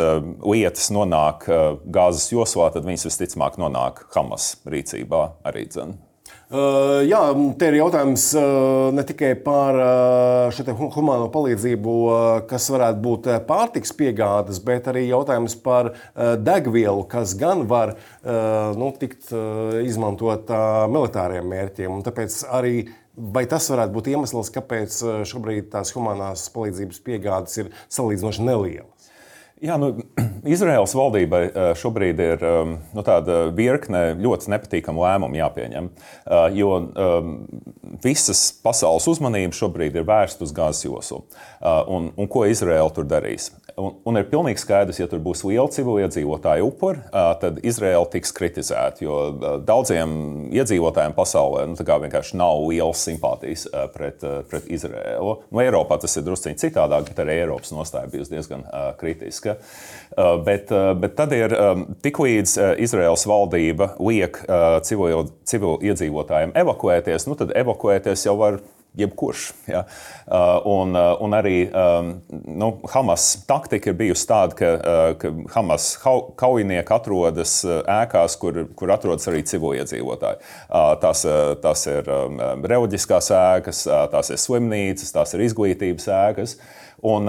lietas 0.46 0.86
nonāk 0.94 1.48
Gāzes 1.92 2.30
joslā, 2.30 2.70
tad 2.72 2.86
viņas 2.86 3.08
visticamāk 3.08 3.58
nonāk 3.60 4.04
Hamas 4.14 4.54
rīcībā 4.64 5.26
arī. 5.44 5.66
Dzen. 5.68 5.96
Jā, 6.54 7.20
te 7.58 7.68
ir 7.70 7.76
jautājums 7.80 8.28
ne 8.94 9.02
tikai 9.08 9.32
par 9.42 9.78
šo 10.54 10.76
humāno 10.94 11.26
palīdzību, 11.34 11.94
kas 12.50 12.68
varētu 12.70 13.00
būt 13.02 13.28
pārtiks 13.48 13.94
piegādes, 13.98 14.60
bet 14.62 14.86
arī 14.92 15.06
jautājums 15.08 15.56
par 15.64 15.94
degvielu, 16.14 17.02
kas 17.10 17.34
gan 17.40 17.64
var 17.70 17.96
nu, 18.22 18.92
tikt 19.00 19.32
izmantota 19.82 20.84
militāriem 20.92 21.48
mērķiem. 21.50 21.90
Un 21.90 22.06
tāpēc 22.06 22.44
arī 22.54 22.76
Vai 23.14 23.44
tas 23.46 23.68
varētu 23.70 23.94
būt 23.94 24.08
iemesls, 24.10 24.48
kāpēc 24.50 24.96
šobrīd 25.30 25.68
tās 25.70 25.92
humanās 25.94 26.48
palīdzības 26.50 26.98
piegādes 27.06 27.60
ir 27.62 27.68
salīdzinoši 27.94 28.42
nelielas? 28.42 28.93
Jā, 29.64 29.78
nu, 29.80 29.94
Izraels 30.54 30.92
valdībai 30.96 31.42
eh, 31.46 31.70
šobrīd 31.80 32.20
ir 32.20 32.44
ehm, 32.44 32.76
nu, 32.96 33.04
tāda 33.06 33.46
virkne 33.56 34.10
ļoti 34.20 34.52
nepatīkamu 34.52 35.04
lēmumu 35.04 35.38
jāpieņem. 35.40 35.88
Eh, 35.88 36.46
jo 36.58 36.74
um, 36.84 37.34
visas 38.04 38.46
pasaules 38.64 39.08
uzmanība 39.08 39.56
šobrīd 39.56 39.96
ir 39.96 40.08
vērsta 40.08 40.44
uz 40.44 40.52
gāzes 40.54 40.84
joslu. 40.84 41.22
Uh, 41.64 41.80
un, 41.88 42.10
un 42.20 42.28
ko 42.28 42.44
Izraela 42.50 42.92
tur 42.92 43.06
darīs? 43.08 43.48
Un, 43.74 43.90
un 44.06 44.14
ir 44.14 44.28
pilnīgi 44.30 44.60
skaidrs, 44.62 45.00
ja 45.00 45.08
tur 45.10 45.18
būs 45.18 45.40
liela 45.48 45.66
civiliedzīvotāju 45.74 46.66
upuri, 46.68 47.00
tad 47.10 47.56
Izraela 47.66 48.06
tiks 48.06 48.30
kritizēta. 48.36 49.02
Jo 49.02 49.16
daudziem 49.66 50.12
iedzīvotājiem 50.54 51.14
pasaulē 51.16 51.64
nu, 51.72 51.74
vienkārši 51.74 52.38
nav 52.38 52.62
lielas 52.68 53.02
simpātijas 53.02 53.66
pret, 53.96 54.22
pret 54.50 54.68
Izraelu. 54.70 55.32
Nu, 55.50 55.62
Eiropā 55.64 55.98
tas 56.04 56.14
ir 56.14 56.22
druskuļi 56.28 56.60
citādāk, 56.62 57.08
bet 57.08 57.18
arī 57.24 57.40
Eiropas 57.40 57.74
nostāja 57.74 58.12
bijusi 58.12 58.36
diezgan 58.36 58.62
kritiska. 59.00 59.56
Bet, 60.46 60.70
bet 61.02 61.18
tad 61.18 61.34
ir 61.34 61.56
tiklīdz 62.06 62.78
Izraels 62.86 63.26
valdība 63.26 63.96
liek 63.98 64.38
civiliedzīvotājiem 64.86 66.54
evakuēties, 66.62 67.26
nu, 67.26 67.34
tad 67.42 67.50
evakuēties 67.58 68.28
jau 68.28 68.38
var 68.38 68.62
jebkurš. 68.94 69.52
Ja? 69.66 69.84
Uh, 70.26 70.60
un, 70.64 70.94
uh, 70.96 71.14
un 71.24 71.34
arī 71.36 71.56
um, 71.68 72.10
nu, 72.30 72.70
Hamas 72.92 73.26
taktika 73.48 73.90
ir 73.90 73.98
bijusi 73.98 74.26
tāda, 74.30 74.56
ka, 74.58 74.70
uh, 74.74 75.02
ka 75.18 75.32
Hamas 75.56 75.90
kaujinieki 76.40 76.94
atrodas 76.94 77.56
ēkās, 77.66 78.38
kur, 78.40 78.64
kur 78.78 78.94
atrodas 78.94 79.28
arī 79.30 79.42
civiliedzīvotāji. 79.48 80.40
Tās, 81.02 81.24
tās 81.62 81.84
ir 81.90 82.08
um, 82.12 82.40
reliģiskās 82.64 83.30
ēkas, 83.34 83.84
tās 84.12 84.30
ir 84.32 84.40
slimnīcas, 84.40 85.12
tās 85.14 85.34
ir 85.36 85.44
izglītības 85.48 86.08
ēkas. 86.14 86.56
Un, 87.04 87.28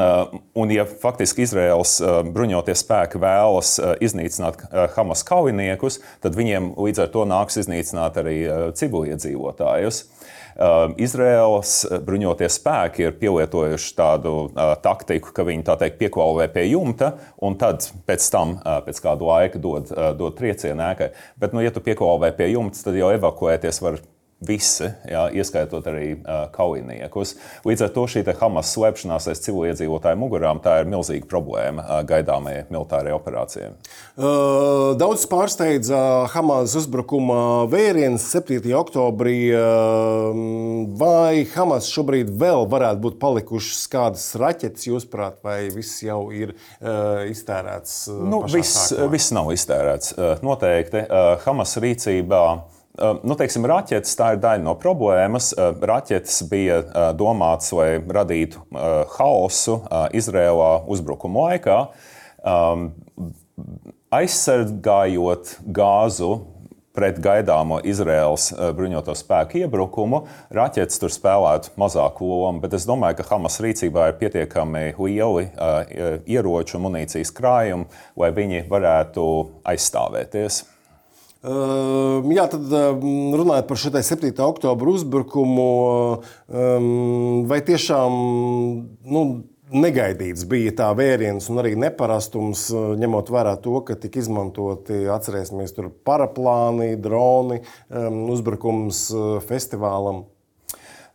un, 0.56 0.72
ja 0.72 0.86
faktiski 0.88 1.44
Izraels 1.44 1.98
bruņoties 2.32 2.80
spēki 2.86 3.20
vēlas 3.20 3.74
iznīcināt 4.04 4.62
Hamas 4.96 5.26
kaujiniekus, 5.28 6.00
tad 6.24 6.38
viņiem 6.40 6.74
līdz 6.80 7.04
ar 7.04 7.12
to 7.12 7.26
nāks 7.28 7.60
iznīcināt 7.60 8.22
arī 8.22 8.38
civiliedzīvotājus. 8.80 10.06
Izraels 10.96 11.82
uh, 11.84 12.00
bruņotie 12.00 12.48
spēki 12.52 13.04
ir 13.04 13.18
pielietojuši 13.20 13.92
tādu 13.98 14.36
taktiku, 14.84 15.34
ka 15.36 15.44
viņi 15.44 15.66
tā 15.68 15.76
teikt 15.82 16.00
piekvalvē 16.00 16.48
pie 16.54 16.70
jumta, 16.70 17.12
un 17.44 17.58
tad 17.60 17.84
pēc 18.08 18.30
tam, 18.32 18.56
pēc 18.88 19.02
kāda 19.04 19.28
laika, 19.28 19.60
dod, 19.60 19.92
dod 20.16 20.38
triecienu 20.40 20.88
ēkai. 20.88 21.12
Bet, 21.42 21.52
nu, 21.52 21.64
ja 21.66 21.76
tu 21.76 21.84
piekvalvē 21.84 22.32
pie 22.38 22.54
jumta, 22.54 22.86
tad 22.88 22.96
jau 22.96 23.12
evakuēties 23.18 23.82
var 23.84 24.00
visi, 24.44 24.90
jā, 25.08 25.26
ieskaitot 25.32 25.86
arī 25.88 26.10
uh, 26.18 26.46
kaujiniekus. 26.54 27.36
Līdz 27.66 27.86
ar 27.88 27.92
to 27.96 28.04
šī 28.12 28.24
Hamas 28.36 28.74
slēpšanās 28.76 29.30
aiz 29.32 29.42
civiliedzīvotāju 29.46 30.20
mugurām 30.20 30.60
ir 30.60 30.90
milzīga 30.92 31.28
problēma 31.32 31.86
uh, 31.86 32.02
gaidāmajai 32.08 32.66
militārajai 32.74 33.16
operācijai. 33.16 33.70
Uh, 34.18 34.92
daudz 35.00 35.24
pārsteidza 35.32 36.28
Hamas 36.34 36.76
uzbrukuma 36.76 37.66
vēriens 37.72 38.28
7. 38.36 38.60
oktobrī. 38.76 39.38
Uh, 39.56 40.86
vai 41.00 41.46
Hamas 41.56 41.90
šobrīd 41.94 42.36
vēl 42.36 42.68
varētu 42.72 43.04
būt 43.08 43.20
palikušas 43.24 43.88
kādas 43.92 44.28
raķetes, 44.40 44.90
jūsuprāt, 44.90 45.40
vai 45.46 45.72
viss 45.74 46.04
jau 46.04 46.28
ir 46.36 46.56
uh, 46.56 47.24
iztērēts? 47.32 47.98
Uh, 48.12 48.24
nu, 48.36 48.44
viss, 48.52 48.92
viss 49.12 49.34
nav 49.36 49.52
iztērēts. 49.56 50.16
Uh, 50.16 50.32
noteikti 50.46 51.06
uh, 51.08 51.36
Hamas 51.48 51.80
rīcībā. 51.80 52.46
Nu, 52.96 53.36
teiksim, 53.36 53.66
raķetes 53.68 54.16
tā 54.16 54.34
ir 54.36 54.42
daļa 54.44 54.64
no 54.64 54.76
problēmas. 54.80 55.52
Raķetes 55.58 56.42
bija 56.48 56.80
domātas, 57.18 57.74
lai 57.76 58.00
radītu 58.00 58.62
haosu 59.18 59.82
Izrēlā 60.16 60.72
uzbrukuma 60.88 61.50
laikā, 61.50 61.78
aizsargājot 64.16 65.58
gāzu 65.76 66.34
pret 66.96 67.18
gaidāmo 67.20 67.82
Izraels 67.84 68.54
bruņoto 68.56 69.12
spēku 69.20 69.66
iebrukumu, 69.66 70.22
raķetes 70.56 71.02
tur 71.02 71.12
spēlētu 71.12 71.74
mazāku 71.82 72.30
lomu. 72.30 72.62
Bet 72.64 72.78
es 72.78 72.88
domāju, 72.88 73.18
ka 73.20 73.26
Hamas 73.34 73.60
rīcībā 73.60 74.06
ir 74.08 74.16
pietiekami 74.22 74.94
lieli 74.96 75.50
ieroču 76.32 76.80
un 76.80 76.86
munīcijas 76.88 77.34
krājumi, 77.36 77.90
lai 78.16 78.32
viņi 78.40 78.64
varētu 78.72 79.28
aizstāvēties. 79.68 80.62
Ehm, 81.46 82.32
jā, 82.34 82.48
tad 82.50 82.72
ehm, 82.74 83.36
runājot 83.38 83.68
par 83.70 83.78
šo 83.78 83.92
7. 83.94 84.32
oktobra 84.48 84.94
uzbrukumu, 84.96 85.66
ehm, 86.50 87.44
vai 87.50 87.60
tiešām 87.62 88.16
nu, 89.06 89.22
negaidīts 89.70 90.46
bija 90.50 90.74
tā 90.80 90.90
vēriens 90.98 91.50
un 91.52 91.62
arī 91.62 91.76
neparastums, 91.78 92.68
ņemot 93.02 93.30
vērā 93.34 93.56
to, 93.62 93.78
ka 93.86 93.98
tika 94.00 94.22
izmantoti, 94.22 95.04
atcerēsimies, 95.12 95.74
paraplāni, 96.06 96.96
droni, 97.02 97.62
uzbrukums 98.34 99.08
festivālam? 99.50 100.24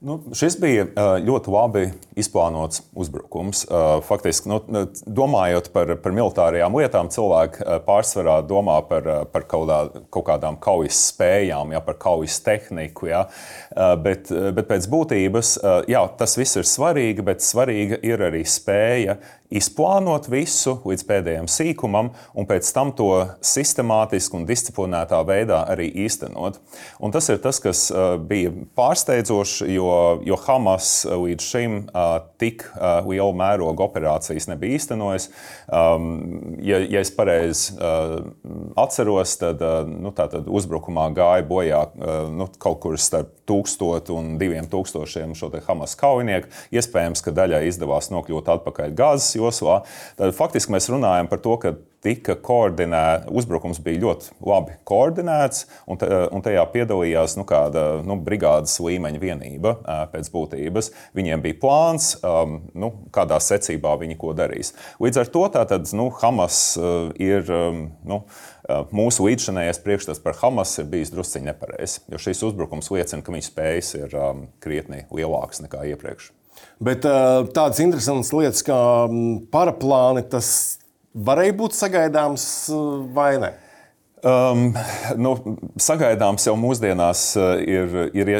Nu, 0.01 0.15
šis 0.33 0.55
bija 0.57 0.87
ļoti 1.21 1.51
labi 1.53 1.83
izplānots 2.17 2.81
uzbrukums. 2.97 3.67
Faktiski, 4.07 4.49
nu, 4.49 4.87
domājot 5.05 5.69
par, 5.75 5.93
par 6.01 6.15
militārajām 6.17 6.79
lietām, 6.81 7.11
cilvēki 7.13 7.67
pārsvarā 7.85 8.39
domā 8.49 8.79
par, 8.89 9.11
par 9.29 9.45
kaut, 9.51 9.69
kā, 9.69 10.01
kaut 10.17 10.27
kādām 10.31 10.57
kaujas 10.63 11.03
spējām, 11.11 11.75
ja, 11.77 11.83
par 11.85 11.99
kaujas 12.01 12.39
tehniku. 12.47 13.11
Ja. 13.11 13.27
Bet, 14.01 14.33
bet 14.57 14.71
pēc 14.73 14.89
būtības 14.89 15.53
jā, 15.93 16.03
tas 16.17 16.39
viss 16.41 16.57
ir 16.57 16.71
svarīgi, 16.71 17.27
bet 17.27 17.45
svarīga 17.45 18.01
ir 18.01 18.25
arī 18.31 18.41
spēja 18.49 19.19
izplānot 19.51 20.29
visu 20.31 20.77
līdz 20.87 21.05
pēdējiem 21.09 21.49
sīkumam, 21.51 22.13
un 22.39 22.49
pēc 22.49 22.69
tam 22.75 22.93
to 22.97 23.11
sistemātiski 23.45 24.39
un 24.39 24.47
disciplinētā 24.49 25.21
veidā 25.27 25.65
arī 25.71 25.89
īstenot. 26.05 26.61
Un 27.03 27.15
tas 27.15 27.29
ir 27.33 27.41
tas, 27.43 27.59
kas 27.63 27.89
uh, 27.91 28.15
bija 28.23 28.53
pārsteidzoši, 28.79 29.69
jo, 29.75 29.91
jo 30.27 30.39
Hamas 30.47 30.93
līdz 31.11 31.49
šim 31.51 31.77
uh, 31.91 32.21
tik 32.41 32.65
uh, 32.71 33.03
lielu 33.09 33.35
mērogu 33.37 33.85
operācijas 33.87 34.49
nebija 34.51 34.79
īstenojis. 34.79 35.31
Um, 35.67 36.57
ja, 36.65 36.79
ja 36.85 37.03
es 37.03 37.11
pareizi 37.15 37.75
atceros, 38.79 39.35
tad 39.41 39.61
nu, 39.91 40.13
uzbrukumā 40.61 41.09
gāja 41.17 41.45
bojā 41.47 41.81
nu, 42.33 42.47
kaut 42.63 42.81
kur 42.85 42.97
starp 43.01 43.33
tūkstotu 43.51 44.15
un 44.15 44.35
diviem 44.41 44.69
tūkstošiem 44.71 45.35
šo 45.39 45.51
Hamas 45.67 45.97
kaujinieku. 45.99 46.51
Iespējams, 46.75 47.23
ka 47.25 47.35
daļai 47.35 47.65
izdevās 47.69 48.11
nokļūt 48.15 48.51
atpakaļ 48.55 48.95
Gāzes 48.99 49.35
joslā. 49.41 49.81
Tad 50.21 50.37
faktiski 50.37 50.77
mēs 50.77 50.91
runājam 50.93 51.31
par 51.31 51.43
to, 51.43 51.57
ka 51.61 51.75
tika 52.05 52.35
koordinēts, 52.41 53.29
uzbrukums 53.29 53.81
bija 53.85 54.01
ļoti 54.05 54.37
labi 54.47 54.77
koordinēts, 54.89 55.67
un, 55.91 56.01
te, 56.01 56.09
un 56.33 56.45
tajā 56.45 56.63
piedalījās 56.73 57.37
nu, 57.37 57.45
kāda 57.49 57.85
nu, 58.07 58.17
brigādes 58.25 58.79
līmeņa 58.81 59.21
vienība 59.21 59.75
pēc 60.13 60.31
būtības. 60.33 60.91
Viņiem 61.17 61.45
bija 61.45 61.59
plāns, 61.61 62.15
um, 62.25 62.61
nu, 62.73 62.93
kādā 63.15 63.41
secībā 63.45 63.97
viņi 64.01 64.17
ko 64.21 64.33
darīs. 64.37 64.73
Līdz 65.03 65.25
ar 65.25 65.35
to 65.35 65.45
tātad, 65.59 65.93
nu, 65.97 66.09
Hamas 66.23 66.63
ir. 67.21 67.45
Um, 67.53 67.85
nu, 68.07 68.25
mūsu 68.95 69.25
līdzšanējais 69.27 69.81
priekšstats 69.85 70.23
par 70.23 70.37
Hamas 70.41 70.77
ir 70.79 70.91
bijis 70.91 71.11
drusciņš 71.15 71.47
nepareizs, 71.49 72.03
jo 72.13 72.21
šis 72.23 72.45
uzbrukums 72.47 72.93
liecina, 72.95 73.25
ka 73.25 73.35
viņa 73.35 73.49
spējas 73.49 73.95
ir 73.99 74.15
um, 74.15 74.45
krietni 74.63 75.07
lielākas 75.11 75.65
nekā 75.65 75.89
iepriekš. 75.91 76.31
Bet 76.81 77.05
tādas 77.05 77.81
interesantas 77.85 78.33
lietas 78.33 78.65
kā 78.65 78.79
paraplāni, 79.53 80.23
tas 80.33 80.79
varēja 81.13 81.57
būt 81.59 81.77
sagaidāms 81.77 82.47
vai 83.17 83.35
ne? 83.43 83.53
Um, 84.25 84.71
nu, 85.21 85.35
sagaidāms 85.81 86.49
jau 86.49 86.57
mūsdienās 86.61 87.31
ir. 87.69 88.03
ir 88.17 88.35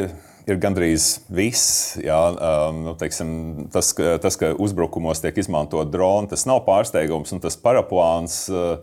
ir 0.49 0.59
gandrīz 0.61 1.21
viss. 1.31 1.99
Jā, 2.01 2.17
um, 2.33 2.81
nu, 2.87 2.95
teiksim, 2.99 3.31
tas, 3.73 3.91
ka, 3.97 4.15
tas, 4.21 4.37
ka 4.39 4.53
uzbrukumos 4.61 5.21
tiek 5.23 5.37
izmantot 5.41 5.91
droni, 5.93 6.31
tas 6.31 6.47
nav 6.49 6.63
pārsteigums. 6.67 7.33
Tas 7.43 7.59
paraplāns, 7.61 8.43
uh, 8.51 8.81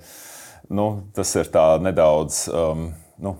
nu, 0.70 0.88
tas 1.16 1.34
ir 1.38 1.50
nedaudz. 1.84 2.46
Um, 2.52 2.90
nu, 3.22 3.36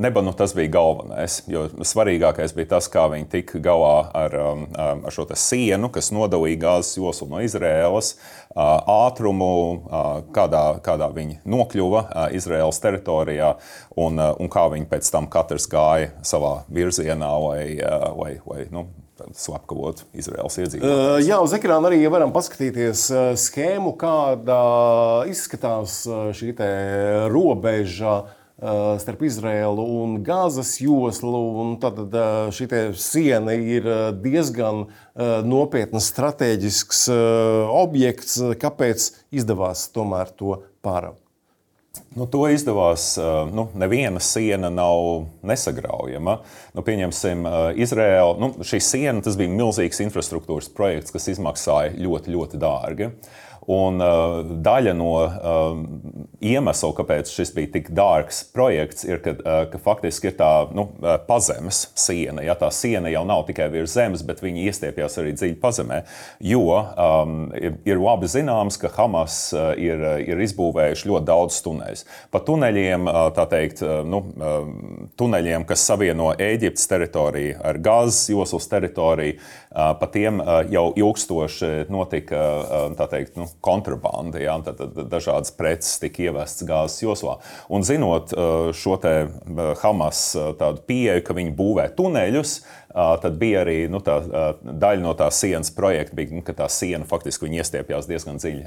Neba 0.00 0.22
nu, 0.24 0.32
tas 0.32 0.54
bija 0.56 0.70
galvenais. 0.72 1.42
Svarīgākais 1.84 2.54
bija 2.56 2.70
tas, 2.70 2.86
kā 2.88 3.02
viņi 3.12 3.26
tika 3.34 3.58
galā 3.60 4.06
ar, 4.16 4.36
um, 4.40 4.62
um, 4.70 5.02
ar 5.04 5.12
šo 5.12 5.26
sienu, 5.36 5.90
kas 5.92 6.08
nodalīja 6.16 6.56
gāzes 6.62 6.96
joslu 6.96 7.28
no 7.28 7.42
Izraēlas, 7.44 8.14
uh, 8.14 8.78
ātrumu, 9.04 9.50
uh, 9.76 10.08
kādā, 10.32 10.62
kādā 10.86 11.10
viņi 11.12 11.42
nokļuva 11.44 12.02
uh, 12.06 12.22
Izraēlas 12.32 12.80
teritorijā 12.80 13.52
un, 14.00 14.16
un 14.16 14.48
kā 14.48 14.64
viņi 14.72 14.88
pēc 14.88 15.12
tam 15.12 15.28
katrs 15.28 15.68
gāja 15.68 16.14
savā 16.24 16.62
virzienā, 16.72 17.30
lai, 17.44 17.68
lai, 18.16 18.32
lai 18.48 18.66
nu, 18.72 18.88
slepkavot 19.36 20.00
Izraels 20.16 20.56
iedzīvotājus. 20.64 21.28
Jā, 21.28 21.44
uz 21.44 21.52
ekrāna 21.60 21.92
arī 21.92 22.00
varam 22.08 22.32
paskatīties 22.32 23.04
schēmu, 23.44 23.92
kāda 24.00 24.60
izskatās 25.28 26.06
šī 26.40 26.54
robeža 27.28 28.22
starp 29.00 29.22
Izraēlu 29.24 29.84
un 30.02 30.18
Gāzes 30.24 30.74
joslu. 30.82 31.40
Tad 31.80 32.00
eh, 32.04 32.50
šī 32.54 32.68
siena 33.00 33.56
ir 33.56 33.88
eh, 33.88 34.04
diezgan 34.20 34.86
nopietns 35.44 36.10
strateģisks 36.12 37.08
objekts. 37.10 38.38
Kāpēc 38.60 39.10
izdevās 39.36 39.88
tomēr 39.92 40.30
to 40.36 40.62
pāraugt? 40.84 41.20
Nu, 42.14 42.24
to 42.30 42.44
izdevās. 42.48 43.16
Nu, 43.50 43.66
neviena 43.76 44.22
siena 44.22 44.70
nav 44.72 45.26
nesagraujama. 45.46 46.38
Nu, 46.76 46.84
pieņemsim, 46.86 47.44
Izraēla. 47.82 48.38
Nu, 48.40 48.52
šī 48.64 48.80
siena 48.84 49.34
bija 49.36 49.52
milzīgs 49.52 50.00
infrastruktūras 50.06 50.70
projekts, 50.72 51.12
kas 51.12 51.28
izmaksāja 51.34 51.92
ļoti, 51.98 52.32
ļoti 52.36 52.62
dārgi. 52.62 53.10
Uh, 53.10 53.49
Un 53.70 54.02
uh, 54.02 54.40
daļa 54.64 54.92
no 54.98 55.10
uh, 55.20 55.82
iemesla, 56.42 56.90
kāpēc 56.96 57.30
šis 57.30 57.52
bija 57.54 57.70
tik 57.76 57.90
dārgs 57.94 58.40
projekts, 58.54 59.04
ir, 59.06 59.20
ka, 59.22 59.34
uh, 59.36 59.60
ka 59.70 59.78
faktiski 59.82 60.30
ir 60.30 60.36
tā 60.40 60.48
nu, 60.74 60.88
uh, 60.98 61.14
pazemes 61.28 61.84
siena. 61.94 62.42
Ja 62.42 62.56
tā 62.58 62.72
siena 62.74 63.12
jau 63.12 63.22
nav 63.28 63.44
tikai 63.46 63.68
virs 63.70 63.94
zemes, 63.94 64.24
bet 64.26 64.42
viņi 64.42 64.64
iestiepjas 64.66 65.20
arī 65.22 65.36
dziļi 65.36 65.58
pazemē. 65.62 66.00
Jo 66.42 66.64
um, 66.80 67.36
ir, 67.54 67.76
ir 67.86 68.02
labi 68.02 68.30
zināms, 68.32 68.80
ka 68.80 68.90
Hamas 68.96 69.38
uh, 69.54 69.70
ir, 69.78 70.02
uh, 70.02 70.18
ir 70.18 70.42
izbūvējuši 70.48 71.12
ļoti 71.12 71.30
daudz 71.30 71.60
tuneļus. 71.62 72.04
Pa 72.34 72.42
tuneļiem, 72.46 73.06
tā 73.36 73.46
teikt, 73.50 73.84
nu, 74.08 74.22
uh, 74.40 74.58
tuneļiem, 75.20 75.68
kas 75.68 75.86
savieno 75.86 76.32
Eģiptes 76.34 76.90
teritoriju 76.90 77.60
ar 77.70 77.78
Gāzes 77.82 78.32
joslas 78.32 78.66
teritoriju, 78.70 79.38
pa 79.70 80.06
tiem 80.10 80.40
jau 80.72 80.88
ilgstoši 80.98 81.86
notika 81.92 82.40
teikt, 83.10 83.36
nu, 83.38 83.46
kontrabanda. 83.62 84.40
Ja? 84.42 84.56
Tad, 84.66 84.80
tad 84.80 84.98
dažādas 85.12 85.54
preces 85.54 86.00
tika 86.02 86.26
ievestas 86.26 86.66
gāzes 86.66 87.04
joslā. 87.04 87.38
Un 87.70 87.86
zinot 87.86 88.34
šo 88.74 88.98
Hamas 89.82 90.24
pieeju, 90.88 91.22
ka 91.26 91.36
viņi 91.38 91.54
būvē 91.56 91.86
tuneļus, 91.96 92.56
tad 92.92 93.38
bija 93.38 93.62
arī 93.62 93.78
nu, 93.92 94.02
tā, 94.04 94.18
daļa 94.62 95.04
no 95.04 95.14
tā 95.18 95.30
sienas 95.34 95.70
projekta, 95.74 96.18
bija, 96.18 96.34
nu, 96.34 96.42
ka 96.46 96.56
tā 96.58 96.66
siena 96.72 97.06
faktiski 97.08 97.50
iestiepjas 97.60 98.10
diezgan 98.10 98.42
dziļi 98.42 98.66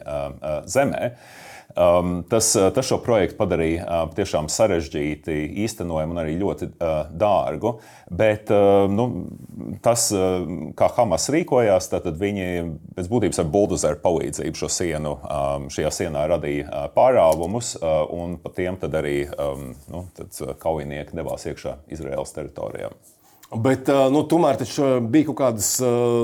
zemē. 0.71 1.12
Um, 1.73 2.19
tas, 2.30 2.52
tas 2.54 2.86
šo 2.86 2.99
projektu 3.02 3.39
padarīja 3.39 3.86
uh, 3.86 4.04
tiešām 4.13 4.45
sarežģīti, 4.52 5.34
īstenojumu 5.63 6.13
un 6.13 6.21
arī 6.21 6.36
ļoti 6.38 6.67
uh, 6.69 6.91
dārgu. 7.10 7.78
Bet 8.13 8.52
uh, 8.54 8.86
nu, 8.91 9.08
tas, 9.86 10.06
uh, 10.13 10.45
kā 10.78 10.91
Hamas 10.97 11.26
rīkojās, 11.34 11.89
tad 11.95 12.12
viņi 12.19 12.45
pēc 12.93 13.10
būtības 13.10 13.41
ar 13.41 13.49
buldozeru 13.56 14.02
palīdzību 14.04 14.62
šo 14.62 14.69
sienu, 14.69 15.15
um, 15.17 15.65
šajā 15.73 15.93
sienā 15.97 16.28
radīja 16.36 16.67
uh, 16.67 16.86
pārāvumus, 16.93 17.73
uh, 17.80 18.04
un 18.13 18.38
pa 18.43 18.54
tiem 18.54 18.78
arī 18.93 19.17
um, 19.34 19.73
nu, 19.89 20.06
kaujinieki 20.62 21.17
devās 21.17 21.49
iekšā 21.49 21.80
Izraēlas 21.93 22.38
teritorijā. 22.38 22.93
Bet 23.61 23.89
nu, 24.09 24.23
tomēr 24.25 24.57
bija 25.13 25.27
kaut 25.27 25.37
kādas 25.37 25.67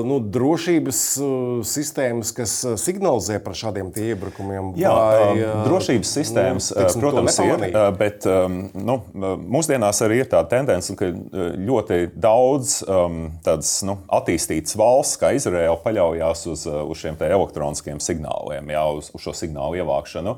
nu, 0.06 0.16
drošības 0.34 1.00
sistēmas, 1.70 2.32
kas 2.34 2.54
signalizē 2.82 3.38
par 3.44 3.54
šādiem 3.58 3.92
iebrukumiem. 3.94 4.72
Jā, 4.80 4.90
vai, 4.90 5.36
drošības 5.66 6.14
sistēmas, 6.18 6.70
nu, 6.74 6.78
tiksim, 6.80 7.04
protams, 7.04 7.38
ir. 7.44 7.76
Bet 8.00 8.26
nu, 8.74 8.96
mūsdienās 9.14 10.02
arī 10.06 10.22
ir 10.24 10.30
tā 10.32 10.42
tendence, 10.50 10.96
ka 10.98 11.12
ļoti 11.70 12.00
daudz 12.18 12.80
tādas 13.46 13.76
nu, 13.86 14.00
attīstītas 14.10 14.74
valsts, 14.80 15.20
kā 15.22 15.30
Izraela, 15.38 15.78
paļaujas 15.84 16.44
uz, 16.50 16.66
uz 16.66 17.04
šiem 17.04 17.20
elektroniskiem 17.30 18.02
signāliem, 18.02 18.74
jā, 18.74 18.84
uz, 18.98 19.12
uz 19.14 19.22
šo 19.22 19.36
signālu 19.36 19.78
ievākšanu, 19.84 20.34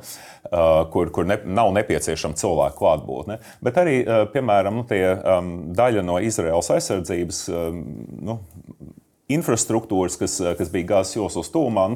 kur, 0.92 1.12
kur 1.14 1.24
ne, 1.28 1.40
nav 1.46 1.72
nepieciešama 1.78 2.36
cilvēku 2.36 2.82
klātbūtne. 2.82 3.40
Bet 3.64 3.80
arī, 3.80 3.98
piemēram, 4.34 4.82
nu, 4.82 4.86
tie, 4.88 5.02
daļa 5.72 6.04
no 6.04 6.20
Izraels 6.20 6.68
aizsardzības 6.68 6.81
aizsardzības 6.82 7.46
um, 7.54 7.80
nu, 8.26 8.40
infrastruktūras, 9.32 10.16
kas, 10.20 10.36
kas 10.58 10.70
bija 10.72 10.96
gāzes 10.96 11.16
joslas 11.16 11.50
tūmā, 11.52 11.86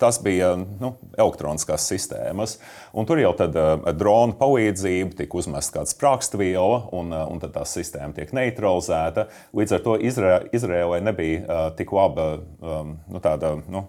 tas 0.00 0.18
bija 0.22 0.54
nu, 0.58 0.94
elektroniskās 1.18 1.86
sistēmas. 1.90 2.56
Un 2.96 3.08
tur 3.08 3.20
jau 3.20 3.32
tad 3.38 3.56
ar 3.60 3.82
uh, 3.84 3.92
drona 3.96 4.36
palīdzību 4.40 5.16
tika 5.18 5.40
uzmesta 5.40 5.78
kāda 5.78 5.92
sprāgstviela, 5.92 6.82
un, 6.96 7.12
uh, 7.14 7.26
un 7.30 7.42
tad 7.42 7.54
tā 7.56 7.64
sistēma 7.68 8.16
tiek 8.16 8.32
neutralizēta. 8.36 9.28
Līdz 9.56 9.76
ar 9.76 9.84
to 9.86 9.96
Izrēlē 10.00 11.02
nebija 11.04 11.42
uh, 11.44 11.64
tik 11.78 11.92
laba 11.96 12.32
um, 12.40 12.96
nu, 13.08 13.22
tāda. 13.24 13.56
Nu, 13.70 13.88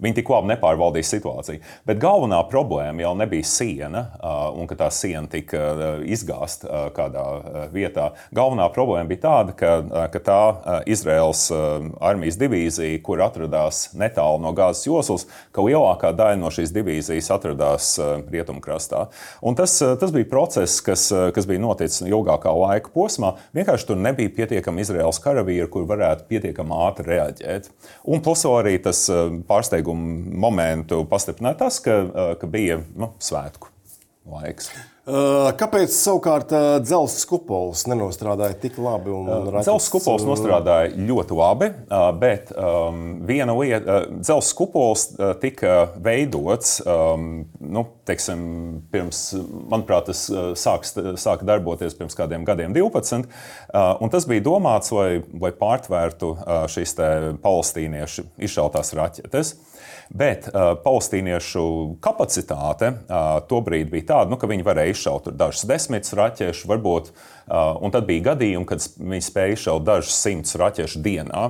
Viņi 0.00 0.16
tik 0.16 0.30
labi 0.32 0.48
nepārvaldīja 0.54 1.04
situāciju. 1.04 1.60
Bet 1.86 1.98
galvenā 2.00 2.38
problēma 2.48 3.04
jau 3.04 3.12
nebija 3.18 3.44
siena 3.44 4.00
un 4.56 4.66
ka 4.70 4.78
tā 4.80 4.88
siena 4.94 5.28
tika 5.30 5.98
izgāzta 6.08 6.86
kādā 6.96 7.24
vietā. 7.74 8.08
Galvenā 8.34 8.70
problēma 8.72 9.10
bija 9.10 9.22
tāda, 9.26 9.54
ka, 9.58 9.72
ka 10.14 10.22
tā 10.24 10.38
Izraels 10.90 11.44
armijas 12.00 12.38
divīzija, 12.40 13.02
kur 13.04 13.20
atradās 13.22 13.90
netālu 13.92 14.40
no 14.42 14.54
gāzes 14.56 14.88
joslas, 14.88 15.26
ka 15.52 15.66
lielākā 15.66 16.14
daļa 16.16 16.40
no 16.40 16.50
šīs 16.54 16.72
divīzijas 16.72 17.28
atradās 17.36 17.92
rietumkrastā. 18.32 19.04
Un 19.44 19.60
tas, 19.60 19.76
tas 19.76 20.16
bija 20.16 20.30
process, 20.32 20.80
kas, 20.82 21.10
kas 21.36 21.48
bija 21.50 21.62
noticis 21.62 22.08
ilgākā 22.08 22.56
laika 22.56 22.90
posmā. 22.96 23.34
Vienkārši 23.54 23.90
tur 23.92 24.00
nebija 24.00 24.32
pietiekami 24.40 24.82
Izraels 24.82 25.20
karavīri, 25.22 25.68
kur 25.70 25.86
varētu 25.90 26.26
pietiekami 26.32 26.80
ātri 26.88 27.10
reaģēt. 27.12 27.70
Un 28.08 28.24
plus 28.24 28.48
arī 28.48 28.78
tas 28.82 29.04
pārsteigums 29.46 29.81
pārsteigumu 29.82 30.38
momentu 30.40 31.04
pastiprināja 31.08 31.58
tas, 31.58 31.80
ka, 31.80 32.36
ka 32.38 32.46
bija 32.46 32.82
nu, 32.94 33.12
svētku 33.20 33.68
laiks. 34.26 34.70
Kāpēc 35.02 35.90
savukārt 35.90 36.52
dzelzceļa 36.86 37.26
kupols 37.26 37.80
nenostrādāja 37.90 38.54
tik 38.62 38.76
labi? 38.78 39.10
Dzelzceļa 39.10 39.90
kupols 39.96 40.22
nostrādāja 40.28 40.92
ļoti 41.08 41.34
labi, 41.34 41.68
bet 42.20 42.52
um, 42.54 43.00
viena 43.26 43.56
lieta, 43.58 43.96
dzelzceļa 44.12 44.58
kupols 44.60 45.08
tika 45.42 45.72
veidots, 46.04 46.76
um, 46.86 47.26
nu, 47.58 47.82
teiksim, 48.06 48.44
pirms, 48.94 49.24
manuprāt, 49.72 50.06
tas 50.12 50.22
sāks, 50.62 50.94
sāka 51.18 51.50
darboties 51.50 51.98
pirms 51.98 52.14
kādiem 52.14 52.46
gadiem, 52.46 52.70
12. 52.78 53.26
Un 53.74 54.14
tas 54.14 54.30
bija 54.30 54.46
domāts, 54.46 54.94
lai, 54.94 55.18
lai 55.42 55.50
pārtvērtu 55.58 56.36
šīs 56.70 56.94
palestīniešu 57.42 58.28
izšautās 58.38 58.94
raķetes. 58.94 59.56
Bet 60.12 60.48
uh, 60.50 60.74
palestīniešu 60.82 61.62
kapacitāte 62.04 62.90
uh, 62.92 63.38
tobrīd 63.48 63.88
bija 63.92 64.08
tāda, 64.10 64.32
nu, 64.32 64.36
ka 64.36 64.50
viņi 64.50 64.66
varēja 64.66 64.92
izšaut 64.92 65.30
dažus 65.40 65.64
desmitus 65.70 66.12
raķešu, 66.18 66.68
varbūt, 66.68 67.12
un 67.52 67.92
tad 67.92 68.04
bija 68.06 68.32
gadījumi, 68.32 68.66
kad 68.68 68.84
viņi 69.00 69.24
spēja 69.24 69.56
izšaut 69.56 69.84
dažus 69.84 70.14
simtus 70.14 70.54
raķešu 70.60 71.00
dienā. 71.04 71.48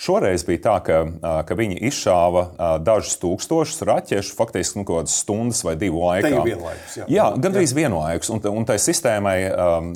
Šoreiz 0.00 0.46
bija 0.48 0.62
tā, 0.64 0.74
ka, 0.80 0.98
ka 1.44 1.56
viņi 1.58 1.76
izšāva 1.90 2.46
dažus 2.80 3.18
tūkstošus 3.20 3.82
raķešu, 3.84 4.32
faktiski 4.38 4.80
nu, 4.80 4.86
kaut 4.88 5.02
kādas 5.02 5.16
stundas 5.20 5.60
vai 5.66 5.74
divu 5.76 6.00
laikā. 6.06 6.40
Vienlaikus, 6.46 6.94
jā, 6.96 7.08
jā 7.12 7.26
gandrīz 7.36 7.74
vienlaikus. 7.76 8.30
Un, 8.32 8.40
un 8.48 8.64
tai 8.68 8.78
sistēmai, 8.80 9.36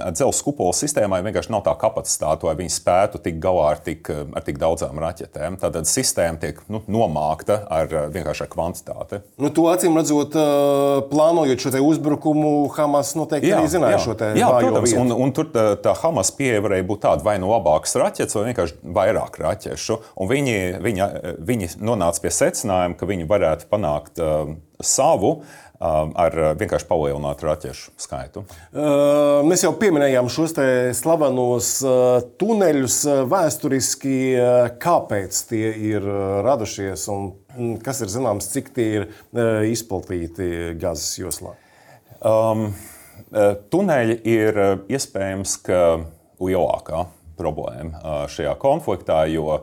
dzelzceļa 0.04 0.44
kupola 0.44 0.76
sistēmai 0.76 1.22
vienkārši 1.24 1.54
nav 1.54 1.62
tā 1.64 1.72
kapacitāte, 1.80 2.44
lai 2.44 2.52
viņi 2.58 2.74
spētu 2.74 3.22
tikt 3.24 3.40
galā 3.40 3.70
ar 3.72 3.80
tik, 3.86 4.10
ar 4.12 4.44
tik 4.44 4.60
daudzām 4.60 5.00
raķetēm. 5.00 5.56
Tātad 5.62 5.88
sistēma 5.88 6.42
tiek 6.42 6.60
nu, 6.68 6.82
nomākta 6.84 7.62
ar 7.72 7.96
vienkārši 8.12 8.44
ar 8.44 8.52
kvantitāti. 8.52 9.22
Nu, 9.40 9.48
to 9.56 9.70
acīm 9.72 9.96
redzot, 9.96 10.36
plānojot 11.14 11.64
šo 11.64 11.72
uzbrukumu, 11.80 12.52
Hamas 12.76 13.14
noteikti 13.16 13.54
jā, 13.54 13.62
arī 13.62 13.72
zināja 13.72 13.96
jā, 13.96 14.04
šo 14.04 14.18
te 14.20 14.30
jā, 14.36 14.52
protams, 14.52 14.92
vietu. 14.92 15.00
un, 15.00 15.16
un 15.24 15.32
tur 15.32 15.48
tā, 15.54 15.66
tā 15.80 15.96
Hamas 16.04 16.34
pieeja 16.36 16.60
varēja 16.68 16.88
būt 16.92 17.04
tāda 17.08 17.24
vai 17.24 17.38
nu 17.40 17.48
labākas 17.54 17.96
raķetes, 18.04 18.36
vai 18.36 18.50
vienkārši 18.50 18.94
vairāk 19.00 19.40
raķešu 19.40 19.93
priekšu, 19.94 20.14
un 20.20 20.30
viņi, 20.30 20.56
viņi, 20.82 21.08
viņi 21.44 21.68
nonāca 21.80 22.22
pie 22.22 22.32
secinājuma, 22.32 22.96
ka 22.96 23.06
viņi 23.06 23.28
varētu 23.28 23.68
panākt 23.70 24.18
uh, 24.20 24.56
savu. 24.80 25.42
Uh, 25.84 26.12
ar 26.16 26.32
vienkārši 26.56 26.86
palielinātu 26.88 27.44
raķešu 27.44 27.90
skaitu. 28.00 28.44
Uh, 28.72 29.42
mēs 29.44 29.64
jau 29.66 29.72
pieminējām 29.76 30.30
šos 30.32 30.54
slavenos 30.96 31.70
uh, 31.84 32.22
tuneļus 32.40 33.00
vēsturiski. 33.28 34.14
Kāpēc 34.80 35.40
tie 35.50 35.74
ir 35.90 36.06
radušies 36.46 37.04
un 37.12 37.74
kas 37.84 38.00
ir 38.00 38.08
zināms, 38.08 38.48
cik 38.54 38.70
tie 38.72 38.86
ir 39.00 39.08
izplatīti 39.66 40.78
Gazas 40.80 41.18
joslā? 41.18 41.52
Um, 42.24 42.70
tuneļi 43.74 44.16
ir 44.30 44.62
iespējams 44.88 45.58
lielākā 46.40 47.04
problēma 47.38 48.26
šajā 48.32 48.54
konfliktā, 48.62 49.24
jo 49.32 49.60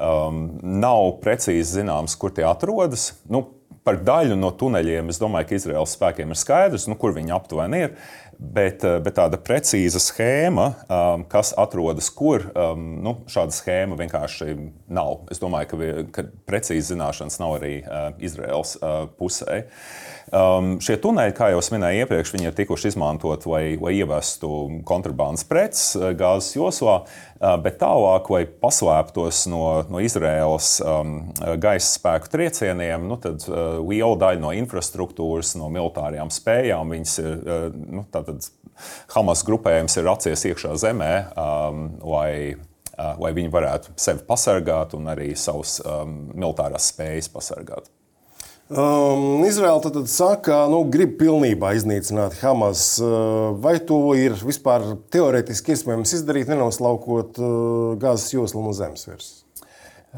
um, 0.00 0.44
nav 0.62 1.16
precīzi 1.24 1.80
zināms, 1.80 2.16
kur 2.20 2.34
tie 2.36 2.46
atrodas. 2.48 3.12
Nu, 3.30 3.46
par 3.86 4.00
daļu 4.04 4.36
no 4.38 4.52
tuneļiem 4.56 5.12
es 5.12 5.20
domāju, 5.20 5.50
ka 5.50 5.60
Izraels 5.60 5.94
spēkiem 5.96 6.32
ir 6.32 6.40
skaidrs, 6.40 6.88
nu, 6.90 6.98
kur 7.00 7.14
viņi 7.16 7.36
aptuveni 7.36 7.86
ir. 7.86 7.94
Bet, 8.40 8.80
bet 9.04 9.18
tāda 9.18 9.36
precīza 9.36 10.00
schēma, 10.00 10.70
um, 10.88 11.26
kas 11.28 11.50
atrodas 11.60 12.06
kur, 12.16 12.46
um, 12.56 12.86
nu, 13.04 13.12
šāda 13.28 13.52
schēma 13.52 13.98
vienkārši 13.98 14.54
nav. 14.88 15.26
Es 15.28 15.42
domāju, 15.42 15.68
ka, 15.68 15.90
ka 16.16 16.24
precīzi 16.48 16.94
zināšanas 16.94 17.36
nav 17.42 17.58
arī 17.58 17.74
uh, 17.82 18.14
Izraels 18.24 18.78
uh, 18.80 19.02
pusē. 19.20 19.58
Uh, 19.66 20.19
Um, 20.30 20.76
šie 20.78 20.94
tuneļi, 21.02 21.32
kā 21.34 21.48
jau 21.50 21.58
minēju 21.74 22.04
iepriekš, 22.04 22.32
ir 22.38 22.54
tikuši 22.54 22.92
izmantoti, 22.92 23.48
lai, 23.50 23.62
lai 23.82 23.96
ievestu 23.98 24.50
kontrabandas 24.86 25.42
preces 25.48 25.96
uh, 25.98 26.12
gāzes 26.14 26.54
joslā, 26.54 27.00
uh, 27.02 27.56
bet 27.58 27.80
tālāk, 27.80 28.30
lai 28.30 28.44
paslēptos 28.46 29.42
no, 29.50 29.64
no 29.90 30.02
Izraēlas 30.04 30.76
um, 30.86 31.16
gaisa 31.58 31.90
spēku 31.96 32.30
triecieniem, 32.30 33.10
nu, 33.10 33.18
tad 33.18 33.42
uh, 33.50 33.82
liela 33.82 34.14
daļa 34.22 34.44
no 34.44 34.54
infrastruktūras, 34.54 35.56
no 35.58 35.66
militārajām 35.74 36.30
spējām, 36.30 36.94
viņas 36.94 37.18
ir. 37.24 37.30
Uh, 37.42 37.68
nu, 37.98 38.06
tātad, 38.14 38.46
Hamas 39.12 39.42
grupējums 39.44 39.98
ir 40.00 40.06
acies 40.08 40.46
iekšā 40.48 40.78
zemē, 40.80 41.14
um, 41.34 41.86
lai 42.06 42.54
uh, 42.54 43.16
lai 43.20 43.34
viņi 43.36 43.50
varētu 43.52 43.98
sevi 44.00 44.24
pasargāt 44.28 44.94
un 44.96 45.10
arī 45.10 45.34
savas 45.36 45.80
um, 45.82 46.30
militārās 46.32 46.92
spējas 46.94 47.28
pasargāt. 47.34 47.90
Um, 48.70 49.44
Izraela 49.44 49.80
tad, 49.82 49.96
tad 49.98 50.06
saka, 50.06 50.60
nu, 50.70 50.84
grib 50.86 51.16
pilnībā 51.18 51.72
iznīcināt 51.74 52.36
Hamas. 52.38 52.84
Uh, 53.02 53.50
vai 53.58 53.80
to 53.82 54.12
ir 54.14 54.36
vispār 54.46 54.84
teorētiski 55.10 55.74
iespējams 55.74 56.12
izdarīt, 56.20 56.46
nenoslaukot 56.52 57.40
uh, 57.42 57.48
gāzes 57.98 58.30
joslu 58.36 58.62
no 58.62 58.74
zemes 58.78 59.02
virsmas? 59.08 59.40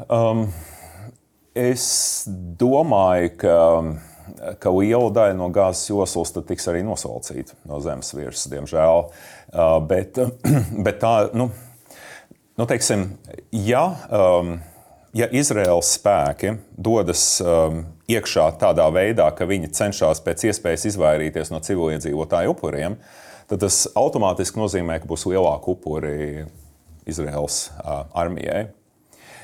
Um, 0.05 0.43
es 1.57 1.85
domāju, 2.61 3.31
ka, 3.41 3.55
ka 4.61 4.75
liela 4.77 5.09
daļa 5.17 5.39
no 5.39 5.49
gāzes 5.53 5.89
joslas 5.89 6.35
tiks 6.37 6.69
arī 6.69 6.83
noslaucīta 6.85 7.57
no 7.65 7.81
zemes 7.81 8.13
virsmas, 8.13 8.45
diemžēl. 8.53 9.03
Uh, 9.49 9.79
bet, 9.89 10.21
bet 10.85 11.01
tā, 11.01 11.15
nu, 11.33 11.49
nu 12.61 12.69
teiksim, 12.69 13.15
ja. 13.65 13.87
Um, 14.13 14.59
ja 15.17 15.25
Izraels 15.33 15.95
spēki 15.97 16.59
dodas 16.77 17.25
um, 17.41 17.85
iekšā 18.11 18.49
tādā 18.61 18.87
veidā, 18.93 19.29
ka 19.35 19.47
viņi 19.47 19.71
cenšas 19.75 20.21
pēc 20.25 20.47
iespējas 20.49 20.87
izvairīties 20.91 21.53
no 21.53 21.61
civiliedzīvotāju 21.63 22.53
upuriem, 22.55 22.97
tad 23.49 23.63
tas 23.63 23.85
automātiski 23.99 24.59
nozīmē, 24.59 24.99
ka 25.01 25.09
būs 25.09 25.27
lielāka 25.29 25.71
upuri 25.73 26.45
Izraels 27.09 27.67
uh, 27.79 28.05
armijai. 28.15 28.71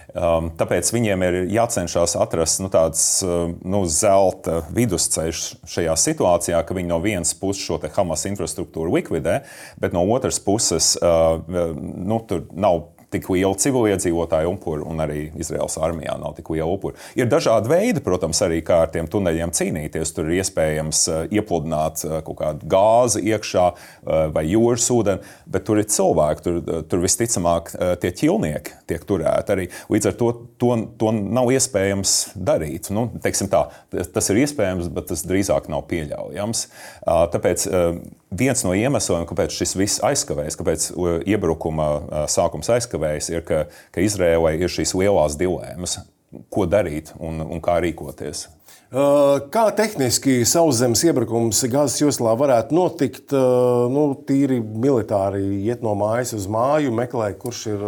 Um, 0.09 0.47
tāpēc 0.57 0.87
viņiem 0.89 1.21
ir 1.27 1.35
jācenšas 1.53 2.15
atrast 2.17 2.63
nu, 2.63 2.71
tāds 2.73 3.03
uh, 3.21 3.51
nu, 3.61 3.83
zelta 3.85 4.63
vidusceļš 4.73 5.41
šajā 5.69 5.93
situācijā, 6.01 6.61
ka 6.65 6.73
viņi 6.73 6.89
no 6.89 6.97
vienas 7.03 7.35
puses 7.37 7.61
šo 7.61 7.77
Hamas 7.93 8.25
infrastruktūru 8.25 8.95
likvidē, 8.95 9.43
bet 9.77 9.93
no 9.93 10.01
otras 10.09 10.41
puses 10.41 10.95
uh, 10.97 11.37
nu, 11.45 12.17
tur 12.25 12.47
nav 12.57 12.87
tik 13.13 13.29
liela 13.33 13.55
civiliedzīvotāju 13.59 14.53
upuru, 14.53 14.85
un 14.89 15.01
arī 15.03 15.29
Izraels 15.39 15.77
armijā 15.81 16.15
nav 16.21 16.35
tik 16.37 16.51
liela 16.53 16.69
upuru. 16.69 16.97
Ir 17.17 17.29
dažādi 17.31 17.71
veidi, 17.71 18.03
protams, 18.05 18.41
arī 18.45 18.61
kā 18.65 18.83
ar 18.85 18.93
tiem 18.93 19.09
tuneļiem 19.09 19.53
cīnīties. 19.55 20.13
Tur 20.15 20.29
ir 20.29 20.39
iespējams 20.43 21.03
eh, 21.09 21.21
iepludināt 21.39 22.03
eh, 22.05 22.17
kaut 22.25 22.39
kādu 22.41 22.69
gāzi 22.69 23.23
iekšā 23.33 23.65
eh, 23.69 24.25
vai 24.35 24.45
jūras 24.49 24.89
ūdeni, 24.93 25.35
bet 25.49 25.65
tur 25.67 25.81
ir 25.81 25.89
cilvēki, 25.89 26.45
tur, 26.45 26.83
tur 26.89 27.03
visticamāk 27.03 27.73
tie 28.01 28.11
ķilnieki 28.15 28.77
tiek 28.89 29.03
turēti 29.07 29.55
arī. 29.55 29.67
Līdz 29.91 30.11
ar 30.11 30.17
to 30.19 30.29
to, 30.59 30.71
to 30.99 31.11
nav 31.15 31.49
iespējams 31.53 32.15
darīt. 32.35 32.89
Nu, 32.93 33.07
tā, 33.23 33.61
tas 34.13 34.31
ir 34.31 34.41
iespējams, 34.43 34.89
bet 34.93 35.09
tas 35.11 35.23
drīzāk 35.27 35.69
nav 35.71 35.85
pieļaujams. 35.89 36.65
Tāpēc 37.33 37.65
viens 38.41 38.63
no 38.65 38.75
iemesliem, 38.77 39.25
kāpēc 39.29 39.55
šis 39.55 39.75
viss 39.79 40.03
aizkavējas, 40.05 40.59
kāpēc 40.59 40.89
iebrukuma 41.29 41.89
sākums 42.31 42.69
aizkavējas, 42.75 42.98
ir, 43.33 43.43
ka, 43.47 43.65
ka 43.95 44.03
Izrēlai 44.05 44.57
ir 44.59 44.71
šīs 44.71 44.95
lielās 44.97 45.37
dilemmas, 45.39 45.99
ko 46.53 46.67
darīt 46.69 47.13
un, 47.17 47.41
un 47.45 47.61
kā 47.63 47.79
rīkoties. 47.83 48.47
Kā 48.89 49.67
tehniski 49.77 50.39
sauszemes 50.49 51.03
iebrukums 51.05 51.59
Gāzes 51.69 51.99
joslā 52.01 52.31
varētu 52.33 52.73
notikt? 52.73 53.35
Nu, 53.93 54.05
tīri 54.25 54.57
militāri 54.65 55.43
iet 55.67 55.83
no 55.85 55.93
mājas 55.97 56.33
uz 56.33 56.47
māju, 56.49 56.89
meklēt, 56.97 57.37
kurš 57.37 57.67
ir 57.75 57.83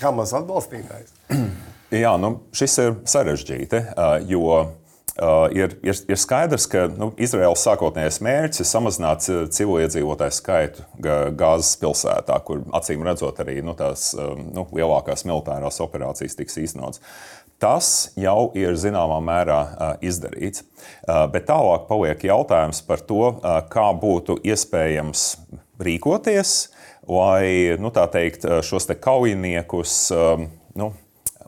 Hamas 0.00 0.32
atbalstītājs. 0.40 1.12
Jā, 2.02 2.14
nu, 2.16 2.38
šis 2.56 2.78
ir 2.80 2.94
sarežģīti, 3.12 3.82
jo 4.32 4.54
Uh, 5.12 5.44
ir, 5.52 5.74
ir, 5.84 5.96
ir 6.08 6.16
skaidrs, 6.16 6.64
ka 6.72 6.86
nu, 6.88 7.10
Izraels 7.20 7.60
sākotnējais 7.66 8.16
mērķis 8.24 8.62
ir 8.62 8.68
samazināt 8.70 9.26
civiliedzīvotāju 9.52 10.32
skaitu 10.32 10.86
Gāzes 11.36 11.74
pilsētā, 11.82 12.38
kur 12.46 12.62
acīm 12.72 13.04
redzot 13.04 13.42
arī 13.44 13.58
nu, 13.60 13.74
tās 13.76 14.14
um, 14.16 14.46
nu, 14.56 14.64
lielākās 14.72 15.26
militārās 15.28 15.82
operācijas 15.84 16.38
tiks 16.38 16.56
īstenotas. 16.64 17.04
Tas 17.60 17.90
jau 18.16 18.48
ir 18.56 18.72
zināmā 18.80 19.20
mērā 19.22 19.60
uh, 19.60 19.92
izdarīts. 20.00 20.64
Uh, 20.64 21.26
bet 21.34 21.44
tālāk 21.50 21.84
paliek 21.92 22.24
jautājums 22.32 22.80
par 22.88 23.04
to, 23.04 23.34
uh, 23.34 23.60
kā 23.68 23.90
būtu 23.92 24.40
iespējams 24.48 25.26
rīkoties, 25.82 26.56
lai 27.04 27.76
nu, 27.76 27.92
teikt, 27.92 28.48
šos 28.64 28.88
te 28.88 28.96
kaujiniekus 28.96 30.06
um, 30.16 30.48
nu, 30.78 30.94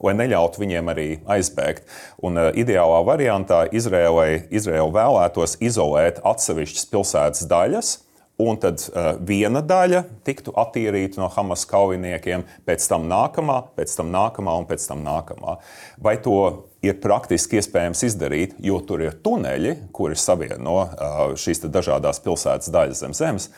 lai 0.05 0.15
neļautu 0.19 0.63
viņiem 0.63 0.91
arī 0.93 1.09
aizbēgt. 1.37 1.89
Un, 2.25 2.39
uh, 2.41 2.51
ideālā 2.55 3.03
variantā 3.07 3.65
Izrēlai, 3.73 4.47
Izrēla 4.55 4.91
vēlētos 4.95 5.59
izolēt 5.65 6.23
atsevišķas 6.25 6.91
pilsētas 6.93 7.47
daļas. 7.51 7.95
Un 8.43 8.57
tad 8.59 8.83
uh, 8.91 9.13
viena 9.23 9.61
daļa 9.63 10.01
tiktu 10.27 10.51
attīrīta 10.59 11.21
no 11.21 11.29
Hamas 11.31 11.63
kaujiniekiem, 11.71 12.43
pēc 12.67 12.87
tam 12.91 13.07
nākamā, 13.07 13.61
pēc 13.79 13.95
tam 13.95 14.11
nākamā 14.11 14.57
un 14.59 14.67
pēc 14.67 14.89
tam 14.91 15.05
nākamā. 15.07 15.55
Vai 16.03 16.17
to 16.23 16.41
ir 16.83 16.99
praktiski 17.03 17.61
iespējams 17.61 18.03
izdarīt, 18.09 18.57
jo 18.59 18.81
tur 18.83 19.07
ir 19.07 19.15
tuneļi, 19.23 19.77
kuri 19.95 20.19
savieno 20.19 20.81
uh, 20.83 21.23
šīs 21.39 21.63
dažādas 21.69 22.19
pilsētas 22.27 22.75
daļas 22.75 23.05
zem 23.07 23.15
zemes? 23.15 23.49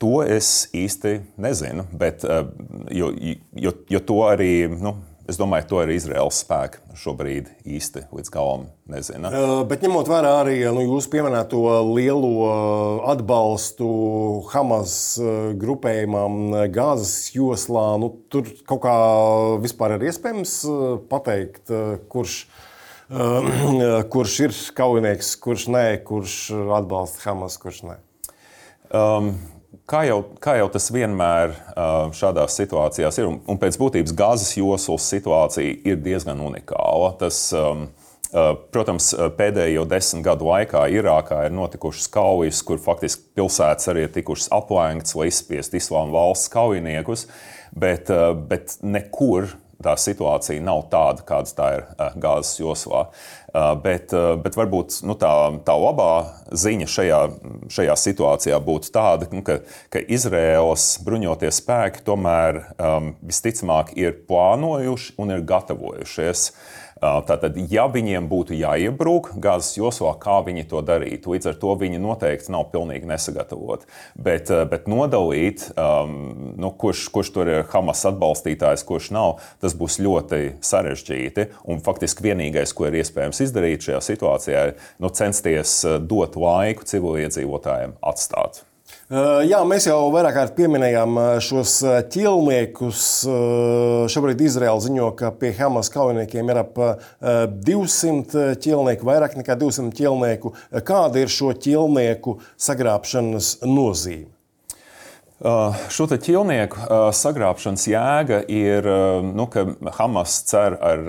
To 0.00 0.22
es 0.24 0.70
īsti 0.72 1.18
nezinu, 1.36 1.84
bet, 2.00 2.22
jo, 2.88 3.10
jo, 3.52 3.72
jo 3.92 4.00
to 4.08 4.16
arī 4.30 4.64
nu, 4.72 4.94
Es 5.30 5.38
domāju, 5.38 5.68
to 5.70 5.78
arī 5.78 5.94
Izraels 5.94 6.40
spēki 6.42 6.80
šobrīd 6.98 7.50
īsti 7.62 8.08
līdz 8.10 8.30
galam 8.34 8.64
nezina. 8.90 9.30
Bet 9.70 9.84
ņemot 9.86 10.08
vērā 10.10 10.32
arī 10.40 10.56
nu, 10.74 10.82
jūsu 10.82 11.12
pieminēto 11.12 11.60
lielo 11.92 12.48
atbalstu 13.12 13.90
Hamas 14.50 14.94
grupējumam 15.60 16.56
Gāzes 16.74 17.30
joslā, 17.36 17.84
nu, 18.02 18.10
tur 18.32 18.50
kaut 18.66 18.82
kā 18.88 18.96
vispār 19.62 19.94
ir 20.00 20.08
iespējams 20.10 20.56
pateikt, 21.12 21.70
kurš 22.10 22.42
kurš 24.14 24.34
ir 24.48 24.58
kaujinieks, 24.78 25.32
kurš 25.42 25.70
nē, 25.74 25.86
kurš 26.06 26.34
atbalsta 26.78 27.24
Hamas, 27.28 27.58
kurš 27.62 27.82
nē. 27.86 27.96
Um, 28.90 29.32
kā, 29.90 30.04
jau, 30.08 30.20
kā 30.42 30.56
jau 30.60 30.68
tas 30.72 30.90
vienmēr 30.94 31.54
šādās 32.16 32.58
situācijās 32.60 33.20
ir, 33.20 33.30
un, 33.30 33.40
un 33.50 33.58
pēc 33.60 33.78
būtības 33.80 34.14
Gāzes 34.16 34.54
joslas 34.58 35.08
situācija 35.10 35.80
ir 35.88 35.98
diezgan 36.04 36.42
unikāla. 36.46 37.14
Tas, 37.20 37.48
Protams, 38.70 39.08
pēdējo 39.34 39.82
desmit 39.90 40.22
gadu 40.22 40.46
laikā 40.46 40.84
Irākā 40.94 41.40
ir 41.48 41.54
notikušas 41.56 42.06
kaujas, 42.14 42.60
kur 42.62 42.78
faktiski 42.78 43.24
pilsētas 43.34 43.90
arī 43.90 44.04
ir 44.06 44.12
tikušas 44.14 44.52
apvainotas, 44.54 45.16
lai 45.18 45.26
izspiestu 45.32 45.80
islāma 45.80 46.14
valsts 46.14 46.52
kaujiniekus, 46.52 47.26
bet, 47.74 48.12
bet 48.46 48.76
nekur 48.86 49.50
tā 49.84 49.96
situācija 49.98 50.62
nav 50.64 50.86
tāda, 50.92 51.24
kāda 51.26 51.54
tā 51.56 51.68
ir 51.76 51.84
eh, 51.86 52.16
Gāzes 52.20 52.60
joslā. 52.60 53.06
Eh, 53.50 53.70
bet, 53.82 54.14
eh, 54.16 54.34
bet 54.42 54.58
varbūt 54.58 55.00
nu, 55.08 55.16
tā, 55.18 55.32
tā 55.66 55.76
labā 55.76 56.10
ziņa 56.50 56.90
šajā, 56.90 57.20
šajā 57.72 57.96
situācijā 58.04 58.60
būtu 58.66 58.92
tāda, 58.94 59.30
nu, 59.34 59.44
ka, 59.46 59.60
ka 59.92 60.02
Izraēlas 60.02 60.92
bruņotie 61.06 61.50
spēki 61.54 62.04
tomēr 62.06 62.62
um, 62.76 63.14
visticamāk 63.26 63.94
ir 63.98 64.20
plānojuši 64.28 65.16
un 65.20 65.34
ir 65.34 65.44
gatavojušies 65.46 66.46
uh, 66.50 66.62
Tātad, 67.00 67.56
ja 67.72 67.86
viņiem 67.88 68.26
būtu 68.28 68.52
jāiebrūk 68.58 69.30
Gāzes 69.40 69.78
joslā, 69.78 70.12
kā 70.20 70.36
viņi 70.44 70.66
to 70.68 70.82
darītu, 70.84 71.32
līdz 71.32 71.48
ar 71.48 71.56
to 71.62 71.72
viņi 71.80 72.00
noteikti 72.02 72.52
nav 72.52 72.66
pilnīgi 72.74 73.08
nesagatavoti. 73.08 73.88
Bet, 74.20 74.52
bet 74.68 74.88
nodalīt, 74.90 75.64
um, 75.80 76.52
nu, 76.60 76.72
kurš, 76.76 77.06
kurš 77.14 77.32
tur 77.32 77.48
ir 77.48 77.64
Hamas 77.72 78.04
atbalstītājs, 78.10 78.84
kurš 78.84 79.10
nav, 79.16 79.40
tas 79.64 79.76
būs 79.80 79.96
ļoti 80.04 80.42
sarežģīti. 80.60 81.48
Un 81.72 81.80
faktiski 81.84 82.28
vienīgais, 82.28 82.76
ko 82.76 82.90
ir 82.90 83.00
iespējams 83.00 83.46
izdarīt 83.48 83.88
šajā 83.88 84.04
situācijā, 84.12 84.66
ir 84.68 84.90
nu, 85.00 85.08
censties 85.08 85.80
dot 86.04 86.36
laiku 86.36 86.84
civiliedzīvotājiem 86.92 87.96
atstāt. 88.12 88.66
Jā, 89.10 89.58
mēs 89.66 89.88
jau 89.88 90.04
vairāk 90.14 90.36
kārt 90.36 90.52
pieminējām 90.54 91.16
šos 91.42 91.72
ķilniekus. 92.14 93.00
Šobrīd 94.14 94.44
Izraela 94.46 94.78
ziņo, 94.78 95.08
ka 95.18 95.32
pie 95.34 95.50
Hamas 95.56 95.90
kaujiniekiem 95.90 96.52
ir 96.52 96.60
ap 96.60 96.78
200 97.18 98.52
ķilnieku, 98.62 99.08
vairāk 99.08 99.34
nekā 99.40 99.56
200 99.58 99.90
ķilnieku. 99.98 100.52
Kāda 100.86 101.24
ir 101.24 101.32
šo 101.34 101.50
ķilnieku 101.58 102.36
sagrābšanas 102.54 103.56
nozīme? 103.66 104.30
Šo 105.90 106.06
ķilnieku 106.14 106.86
sagrābšanas 107.18 107.88
jēga 107.90 108.44
ir, 108.46 108.86
nu, 109.26 109.48
ka 109.50 109.66
Hamas 109.98 110.38
cer 110.52 110.78
ar, 110.78 111.04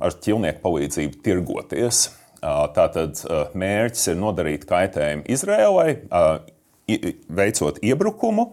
ar 0.00 0.16
ķilnieku 0.16 0.64
palīdzību 0.64 1.20
tirgoties. 1.28 2.06
Tātad 2.40 3.20
mērķis 3.52 4.10
ir 4.14 4.20
nodarīt 4.20 4.64
kaitējumu 4.68 5.28
Izrēlai, 5.32 5.90
veicot 6.86 7.80
iebrukumu, 7.84 8.50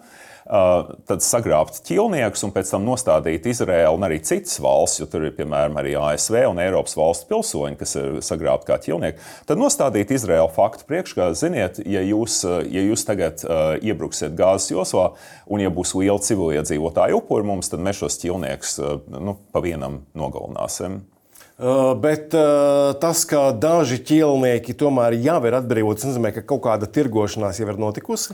tad 1.07 1.21
sagrābt 1.23 1.77
ķilniekus 1.85 2.41
un 2.43 2.51
pēc 2.51 2.71
tam 2.73 2.83
nostādīt 2.83 3.45
Izraēlu 3.47 3.95
un 3.95 4.07
arī 4.07 4.17
citas 4.25 4.57
valsts, 4.59 4.99
jo 4.99 5.07
tur 5.07 5.27
ir 5.27 5.35
piemēram 5.37 5.77
arī 5.79 5.93
ASV 5.99 6.41
un 6.49 6.59
Eiropas 6.59 6.97
valstu 6.97 7.29
pilsoņi, 7.29 7.77
kas 7.79 7.95
ir 7.99 8.17
sagrābti 8.25 8.67
kā 8.67 8.79
ķilnieki. 8.83 9.21
Tad 9.47 9.61
nostādīt 9.61 10.11
Izraēlu 10.15 10.49
faktu 10.55 10.87
priekšā, 10.89 11.29
ziniet, 11.39 11.79
ja 11.85 12.03
jūs, 12.03 12.41
ja 12.43 12.83
jūs 12.83 13.05
tagad 13.07 13.45
uh, 13.45 13.77
iebruksiet 13.79 14.35
gāzes 14.39 14.73
joslā 14.73 15.11
un 15.47 15.63
ja 15.63 15.71
būs 15.71 15.93
liela 15.99 16.19
civiliedzīvotāju 16.19 17.21
upuri 17.21 17.47
mums, 17.47 17.71
tad 17.71 17.85
mēs 17.85 18.01
šos 18.01 18.19
ķilniekus 18.25 18.75
uh, 18.81 18.97
nu, 19.21 19.37
pa 19.53 19.63
vienam 19.63 20.01
nogalināsim. 20.17 21.03
Uh, 21.61 21.91
bet 21.93 22.33
uh, 22.33 22.89
tas, 22.97 23.19
ka 23.29 23.51
daži 23.53 23.99
ķīlnieki 24.01 24.73
tomēr 24.73 25.13
jau 25.21 25.37
ir 25.45 25.53
atbrīvoti, 25.59 26.07
nozīmē, 26.09 26.31
ka 26.33 26.41
kaut 26.49 26.63
kāda 26.65 26.87
tirgošanās 26.89 27.59
jau 27.61 27.67
ir 27.69 27.77
notikusi. 27.77 28.33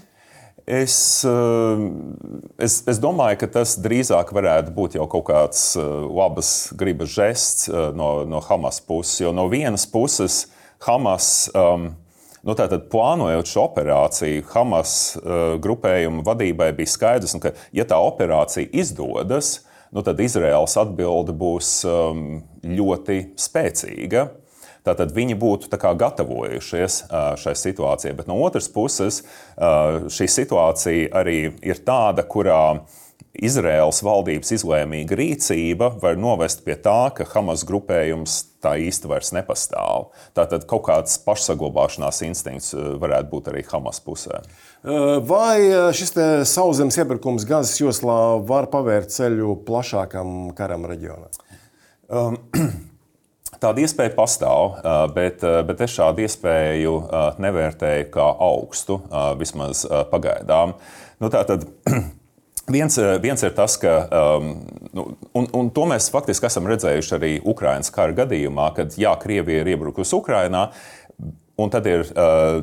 Es, 0.64 0.96
uh, 1.28 1.82
es, 2.56 2.78
es 2.88 3.02
domāju, 3.04 3.42
ka 3.42 3.50
tas 3.60 3.76
drīzāk 3.84 4.32
varētu 4.32 4.72
būt 4.76 4.96
jau 4.96 5.10
kaut 5.12 5.28
kāds 5.28 5.76
labas 5.76 6.72
gribas 6.80 7.12
žests 7.12 7.68
no, 8.00 8.24
no 8.24 8.40
Hamas 8.48 8.80
puses. 8.80 9.20
Jo 9.26 9.36
no 9.36 9.50
vienas 9.52 9.84
puses 9.92 10.46
Hamas. 10.88 11.50
Um, 11.52 11.92
Nu, 12.48 12.54
tātad, 12.56 12.86
plānojot 12.88 13.50
šo 13.50 13.64
operāciju, 13.66 14.44
Hamas 14.54 14.92
uh, 15.18 15.58
grupējuma 15.60 16.22
vadībai 16.24 16.70
bija 16.78 16.92
skaidrs, 16.94 17.34
ka, 17.44 17.52
ja 17.76 17.84
tā 17.90 17.98
operācija 18.00 18.70
izdodas, 18.72 19.66
nu, 19.92 20.04
tad 20.04 20.20
Izraels 20.24 20.78
atbilde 20.80 21.36
būs 21.38 21.72
um, 21.88 22.28
ļoti 22.66 23.22
spēcīga. 23.40 24.28
Tātad 24.88 25.12
viņi 25.12 25.36
būtu 25.36 25.68
gatavojušies 25.76 27.02
šai 27.12 27.54
situācijai. 27.60 28.14
Bet 28.16 28.30
no 28.30 28.38
otras 28.40 28.70
puses, 28.72 29.20
šī 29.60 30.28
situācija 30.32 31.12
arī 31.20 31.42
ir 31.60 31.82
tāda, 31.84 32.24
kurā 32.24 32.80
Izraels 33.38 34.00
valdības 34.06 34.54
izlēmīga 34.56 35.18
rīcība 35.20 35.92
var 36.02 36.16
novest 36.18 36.64
pie 36.66 36.78
tā, 36.80 37.12
ka 37.14 37.28
Hamas 37.34 37.66
grupējums 37.68 38.46
tā 38.64 38.76
īsti 38.82 39.10
vairs 39.12 39.32
nepastāv. 39.36 40.10
Tātad 40.38 40.66
kaut 40.70 40.86
kāds 40.88 41.18
pašsaglabāšanās 41.26 42.24
instinkts 42.28 42.74
varētu 42.74 43.32
būt 43.32 43.52
arī 43.52 43.64
Hamas 43.70 44.02
pusē. 44.04 44.42
Vai 45.28 45.92
šis 45.98 46.14
sauszemes 46.50 46.98
iebrukums 47.00 47.48
Gazas 47.50 47.78
joslā 47.82 48.20
var 48.48 48.70
pavērt 48.74 49.14
ceļu 49.14 49.60
plašākam 49.68 50.52
karam 50.58 50.88
reģionā? 50.90 51.32
Um, 52.08 52.40
Tāda 53.58 53.82
iespēja 53.82 54.12
pastāv, 54.14 54.76
bet, 55.16 55.42
bet 55.42 55.80
es 55.82 55.96
šādu 55.96 56.22
iespēju 56.28 56.92
nevērtēju 57.42 58.10
kā 58.14 58.26
augstu, 58.44 59.00
vismaz 59.40 59.82
pagaidām. 60.12 60.76
Nu, 61.24 61.32
tātad, 61.34 61.66
Viens, 62.68 62.98
viens 63.24 63.44
ir 63.48 63.54
tas, 63.56 63.78
ka, 63.80 63.94
um, 64.12 64.50
un, 65.40 65.46
un 65.56 65.70
to 65.72 65.86
mēs 65.88 66.10
faktiski 66.12 66.50
esam 66.50 66.66
redzējuši 66.68 67.14
arī 67.16 67.30
Ukraiņas 67.48 67.94
kara 67.96 68.16
gadījumā, 68.18 68.66
kad 68.76 68.98
jā, 69.00 69.14
Krievija 69.22 69.64
ir 69.64 69.70
iebrukusi 69.72 70.18
Ukraiņā, 70.18 70.64
un 71.64 71.72
tad 71.72 71.88
ir 71.88 72.04
uh, 72.12 72.60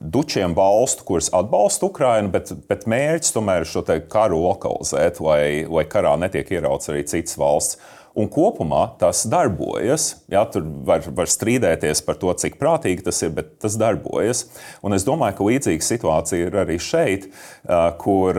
dučiem 0.00 0.56
valstu, 0.56 1.04
kuras 1.04 1.28
atbalsta 1.36 1.84
Ukraiņu, 1.90 2.32
bet, 2.32 2.54
bet 2.70 2.88
mērķis 2.88 3.36
tomēr 3.36 3.66
ir 3.66 3.70
šo 3.70 3.84
karu 4.10 4.40
lokalizēt, 4.40 5.20
lai, 5.20 5.42
lai 5.68 5.84
karā 5.84 6.16
netiek 6.20 6.48
ierauts 6.56 6.88
arī 6.88 7.04
citas 7.12 7.36
valsts. 7.36 7.76
Un 8.18 8.28
kopumā 8.28 8.82
tas 9.00 9.22
darbojas. 9.30 10.10
Jā, 10.32 10.42
tur 10.52 10.66
var, 10.84 11.04
var 11.16 11.30
strīdēties 11.30 12.02
par 12.04 12.18
to, 12.20 12.32
cik 12.36 12.58
prātīgi 12.60 13.06
tas 13.06 13.22
ir, 13.24 13.32
bet 13.36 13.54
tas 13.62 13.78
darbojas. 13.80 14.44
Un 14.84 14.92
es 14.96 15.06
domāju, 15.08 15.38
ka 15.38 15.46
līdzīga 15.48 15.86
situācija 15.86 16.50
ir 16.50 16.58
arī 16.64 16.76
šeit, 16.82 17.30
kur 18.02 18.36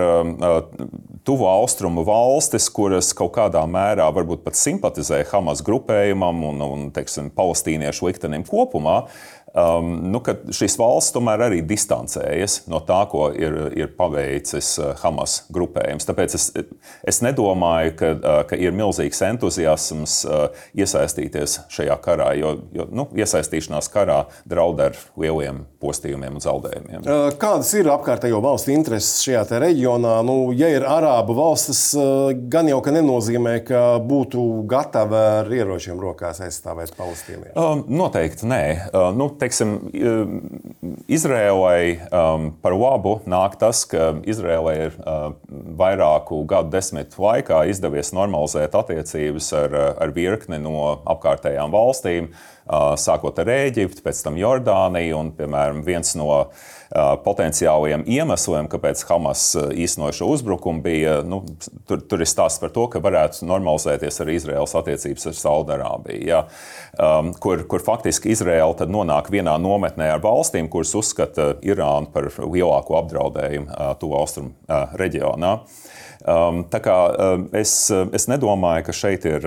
tuvu 1.26 1.48
austrumu 1.50 2.04
valstis, 2.06 2.70
kuras 2.74 3.10
kaut 3.18 3.34
kādā 3.38 3.64
mērā 3.70 4.10
varbūt 4.14 4.44
pat 4.46 4.60
simpatizē 4.60 5.24
Hamas 5.32 5.64
grupējumam 5.66 6.46
un, 6.52 6.66
un 6.68 6.90
teiksim, 6.94 7.32
palestīniešu 7.34 8.12
liktenim 8.12 8.46
kopumā, 8.46 9.08
Um, 9.54 10.10
nu, 10.10 10.18
šīs 10.50 10.74
valsts 10.82 11.14
tomēr 11.14 11.44
arī 11.46 11.60
distancējas 11.70 12.64
no 12.72 12.80
tā, 12.82 13.04
ko 13.12 13.28
ir, 13.38 13.54
ir 13.78 13.92
paveicis 13.94 14.72
uh, 14.82 14.94
Hamas 15.04 15.44
grupējums. 15.54 16.08
Tāpēc 16.08 16.34
es, 16.40 16.48
es 17.06 17.22
nedomāju, 17.22 17.92
ka, 18.00 18.10
uh, 18.16 18.40
ka 18.50 18.58
ir 18.58 18.74
milzīgs 18.74 19.22
entuziasms 19.28 20.16
uh, 20.26 20.48
iesaistīties 20.74 21.60
šajā 21.70 21.98
karā, 22.02 22.32
jo, 22.40 22.56
jo 22.74 22.88
nu, 22.90 23.06
iesaistīšanās 23.14 23.92
karā 23.94 24.24
draud 24.50 24.82
ar 24.82 24.98
lieliem 25.22 25.68
postījumiem 25.84 26.40
un 26.40 26.42
zaudējumiem. 26.42 27.06
Kādas 27.38 27.70
ir 27.78 27.92
apkārtējo 27.94 28.42
valstu 28.42 28.74
intereses 28.74 29.22
šajā 29.22 29.62
reģionā? 29.62 30.16
Nu, 30.26 30.38
ja 30.58 30.72
ir 30.74 30.88
arābu 30.88 31.36
valstis, 31.38 31.84
gan 32.50 32.72
jau 32.72 32.82
ka 32.82 32.96
nenozīmē, 32.96 33.60
ka 33.68 33.84
būtu 34.02 34.64
gatava 34.72 35.24
ar 35.44 35.54
ieročiem 35.54 36.02
rokās 36.02 36.42
aizstāvēt 36.42 36.96
palestīniešus. 36.98 37.54
Um, 37.60 37.86
noteikti 38.02 38.50
nē. 38.50 38.64
Nu, 39.14 39.30
teiksim, 39.44 39.76
Izrēlai 41.12 41.84
um, 42.10 42.50
par 42.64 42.76
labu 42.78 43.18
nāk 43.30 43.58
tas, 43.62 43.84
ka 43.90 44.14
Izrēlai 44.30 44.76
ir 44.88 44.98
uh, 45.04 45.34
vairāku 45.80 46.42
gadu 46.50 46.74
desmitu 46.74 47.22
laikā 47.24 47.64
izdevies 47.72 48.14
normalizēt 48.16 48.76
attiecības 48.80 49.52
ar, 49.60 49.78
ar 50.04 50.16
virkni 50.16 50.62
no 50.64 50.78
apkārtējām 51.14 51.74
valstīm, 51.74 52.32
uh, 52.32 52.94
sākot 53.00 53.44
ar 53.44 53.52
Ēģipti, 53.54 54.04
pēc 54.06 54.24
tam 54.26 54.40
Jordāniju 54.40 55.20
un, 55.20 55.34
piemēram, 55.38 55.84
viens 55.86 56.16
no 56.20 56.30
uh, 56.32 56.72
potenciāliem 57.26 58.06
iemesliem, 58.06 58.70
kāpēc 58.72 59.04
Hamas 59.10 59.46
īstenoja 59.74 60.18
šo 60.20 60.30
uzbrukumu, 60.36 60.84
bija 60.86 61.20
nu, 61.26 61.42
tur, 61.90 62.04
tur 62.06 62.24
ir 62.24 62.30
stāsts 62.30 62.62
par 62.62 62.74
to, 62.76 62.86
ka 62.92 63.02
varētu 63.04 63.48
normalizēties 63.50 64.22
arī 64.24 64.38
Izraels 64.38 64.76
attiecības 64.78 65.30
ar 65.32 65.38
Saudārābiju. 65.40 66.22
Ja, 66.28 66.44
um, 67.02 67.34
kur, 67.34 67.66
kur 67.70 67.84
faktiski 67.84 68.34
Izraela 68.34 68.88
nonāk 68.88 69.32
vienā 69.34 69.56
nometnē 69.62 70.12
ar 70.14 70.22
valstīm, 70.24 70.70
kuras 70.72 70.94
uzskata 70.98 71.54
Irānu 71.66 72.12
par 72.14 72.30
lielāko 72.44 73.00
apdraudējumu 73.02 73.70
uh, 73.70 73.92
tuvu 74.00 74.18
austrumu 74.22 74.54
uh, 74.68 74.94
reģionā. 75.00 75.58
Um, 76.24 76.62
tā 76.72 76.80
kā 76.84 76.96
es, 77.60 77.74
es 77.92 78.28
nedomāju, 78.32 78.86
ka 78.88 78.96
šeit 78.96 79.26
ir 79.28 79.44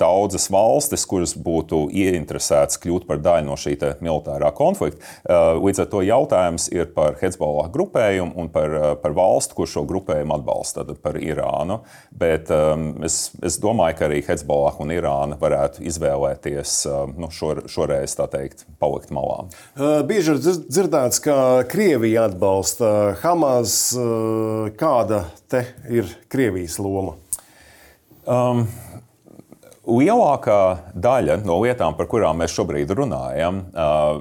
daudzas 0.00 0.50
valstis, 0.52 1.06
kuras 1.08 1.32
būtu 1.32 1.86
ieinteresētas 1.96 2.80
kļūt 2.82 3.06
par 3.08 3.22
daļu 3.24 3.48
no 3.48 3.56
šī 3.60 3.76
militārā 4.04 4.50
konflikta. 4.56 5.00
Līdz 5.56 5.84
ar 5.84 5.88
to 5.92 6.02
jautājums 6.04 6.66
ir 6.74 6.90
par 6.92 7.16
Hezbollah 7.20 7.70
grupējumu 7.72 8.36
un 8.36 8.50
par, 8.52 8.74
par 9.00 9.14
valstu, 9.16 9.56
kur 9.56 9.70
šo 9.70 9.86
grupējumu 9.88 10.36
atbalsta, 10.36 10.84
tad 10.84 11.00
par 11.00 11.16
Irānu. 11.16 11.80
Bet 12.12 12.52
um, 12.52 12.90
es, 13.06 13.30
es 13.46 13.56
domāju, 13.62 13.96
ka 14.00 14.08
arī 14.10 14.20
Hezbollah 14.26 14.80
un 14.82 14.92
Irāna 14.92 15.38
varētu 15.40 15.86
izvēlēties 15.88 16.76
nu, 17.16 17.30
šo, 17.32 17.54
šoreiz 17.70 18.18
teikt, 18.20 18.66
palikt 18.82 19.14
malā. 19.14 19.46
Bieži 20.06 20.34
ir 20.34 20.42
dzirdēts, 20.42 21.22
ka 21.24 21.36
Krievija 21.70 22.28
atbalsta 22.28 23.16
Hamas. 23.22 23.78
Kāda 24.80 25.24
te 25.50 25.64
ir 25.90 26.09
Krievijas 26.32 26.78
loma? 26.82 27.16
Um, 28.28 28.66
lielākā 29.88 30.60
daļa 30.94 31.40
no 31.46 31.60
lietām, 31.64 31.96
par 31.98 32.08
kurām 32.10 32.42
mēs 32.42 32.54
šobrīd 32.54 32.92
runājam, 32.96 33.64
uh, 33.72 34.20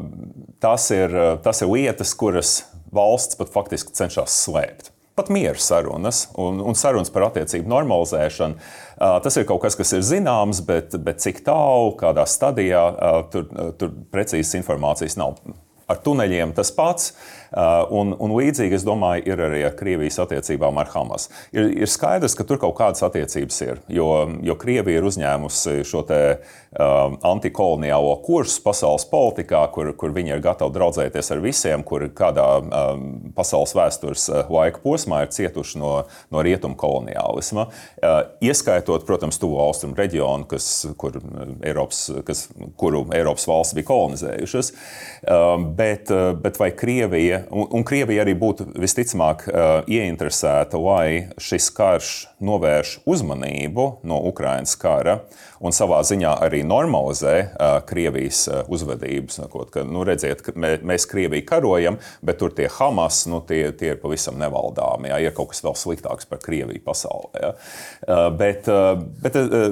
tas 0.64 0.90
ir, 0.96 1.14
tas 1.44 1.62
ir 1.64 1.72
lietas, 1.72 2.16
kuras 2.18 2.54
valsts 2.96 3.38
pat 3.40 3.52
faktiski 3.54 3.94
cenšas 3.96 4.40
slēpt 4.46 4.94
pat 5.20 5.28
miera 5.36 5.60
sarunas 5.60 6.30
un, 6.40 6.62
un 6.64 6.78
sarunas 6.80 7.10
par 7.12 7.26
attiecību 7.26 7.68
normalizēšanu. 7.68 8.56
Tas 8.96 9.36
ir 9.36 9.44
kaut 9.50 9.60
kas, 9.66 9.76
kas 9.76 9.92
ir 9.98 10.06
zināms, 10.08 10.62
bet, 10.64 10.96
bet 11.04 11.20
cik 11.20 11.42
tālu, 11.44 11.92
kādā 12.00 12.24
stadijā, 12.24 12.86
tur, 13.34 13.50
tur 13.76 13.92
precīzas 14.14 14.56
informācijas 14.62 15.18
nav. 15.20 15.36
Ar 15.92 16.00
tuneļiem 16.06 16.54
tas 16.56 16.72
pats. 16.72 17.12
Uh, 17.12 17.39
un, 17.52 18.14
un 18.20 18.36
līdzīgi, 18.38 18.78
es 18.78 18.86
domāju, 18.88 19.26
ir 19.30 19.44
arī 19.50 19.64
ar 19.68 19.76
Krievijas 19.80 20.20
attiecībām 20.24 20.78
ar 20.82 20.92
Hamas. 20.94 21.30
Ir, 21.56 21.72
ir 21.84 21.90
skaidrs, 21.90 22.36
ka 22.38 22.46
tur 22.48 22.62
kaut 22.62 22.78
kādas 22.78 23.04
attiecības 23.06 23.62
ir, 23.66 23.84
jo, 23.94 24.10
jo 24.46 24.58
Krievija 24.60 25.02
ir 25.02 25.08
uzņēmusi 25.10 25.80
šo 25.88 26.04
te, 26.10 26.22
uh, 26.78 27.16
antikoloniālo 27.26 28.12
kursu 28.26 28.62
pasaules 28.66 29.06
politikā, 29.10 29.62
kur, 29.74 29.92
kur 29.98 30.14
viņi 30.16 30.36
ir 30.36 30.44
gatavi 30.44 30.76
draudzēties 30.76 31.32
ar 31.34 31.44
visiem, 31.44 31.84
kur 31.88 32.06
kādā 32.16 32.48
um, 32.62 33.06
pasaules 33.38 33.74
vēstures 33.78 34.28
uh, 34.32 34.52
laika 34.54 34.82
posmā 34.84 35.24
ir 35.26 35.34
cietuši 35.34 35.82
no, 35.82 35.94
no 36.34 36.44
rietumu 36.46 36.78
koloniālisma. 36.80 37.68
Uh, 37.98 38.20
ieskaitot, 38.46 39.06
protams, 39.08 39.40
tuvu 39.42 39.60
austrumu 39.64 39.98
reģionu, 40.00 40.48
kas, 40.50 40.70
kur 41.00 41.18
Eiropas, 41.66 42.06
kas, 42.28 42.46
kuru 42.80 43.06
Eiropas 43.16 43.48
valsts 43.50 43.78
bija 43.78 43.90
kolonizējušas. 43.90 44.74
Uh, 45.24 45.56
bet, 45.78 46.14
uh, 46.14 46.32
bet 46.38 46.60
vai 46.62 46.72
Krievija 46.76 47.39
un, 47.50 47.68
un 47.80 47.86
Krievija 47.88 48.24
arī 48.26 48.36
būtu 48.40 48.70
visticamāk 48.80 49.46
uh, 49.48 49.68
ieinteresēta, 49.90 50.80
lai 50.80 51.30
šis 51.42 51.70
karš 51.76 52.14
novērš 52.44 53.00
uzmanību 53.10 53.86
no 54.08 54.20
Ukraiņas 54.32 54.76
kara 54.80 55.20
un 55.60 55.76
savā 55.76 56.00
ziņā 56.08 56.36
arī 56.46 56.62
normalizē 56.68 57.36
uh, 57.44 57.78
Krievijas 57.88 58.46
uh, 58.48 58.62
uzvedības. 58.72 59.40
Nakot, 59.44 59.72
ka, 59.74 59.84
nu, 59.88 60.04
redziet, 60.08 60.44
ka 60.46 60.54
mē, 60.56 60.78
mēs 60.88 61.08
Krieviju 61.10 61.46
karojam, 61.48 62.00
bet 62.26 62.40
tur 62.42 62.54
tie 62.56 62.70
Hamas 62.72 63.26
nu, 63.32 63.42
tie, 63.48 63.70
tie 63.76 63.94
ir 63.94 64.02
pavisam 64.02 64.40
nevaldāmi. 64.40 65.12
Jā, 65.12 65.20
ir 65.24 65.36
kaut 65.36 65.52
kas 65.54 65.64
vēl 65.66 65.76
sliktāks 65.80 66.30
par 66.30 66.42
Krieviju 66.44 66.84
pasaulē. 66.86 67.44
Jā. 67.44 67.52
Uh, 68.08 68.26
bet, 68.40 68.70
uh, 68.72 68.94
bet 69.24 69.40
uh, 69.40 69.70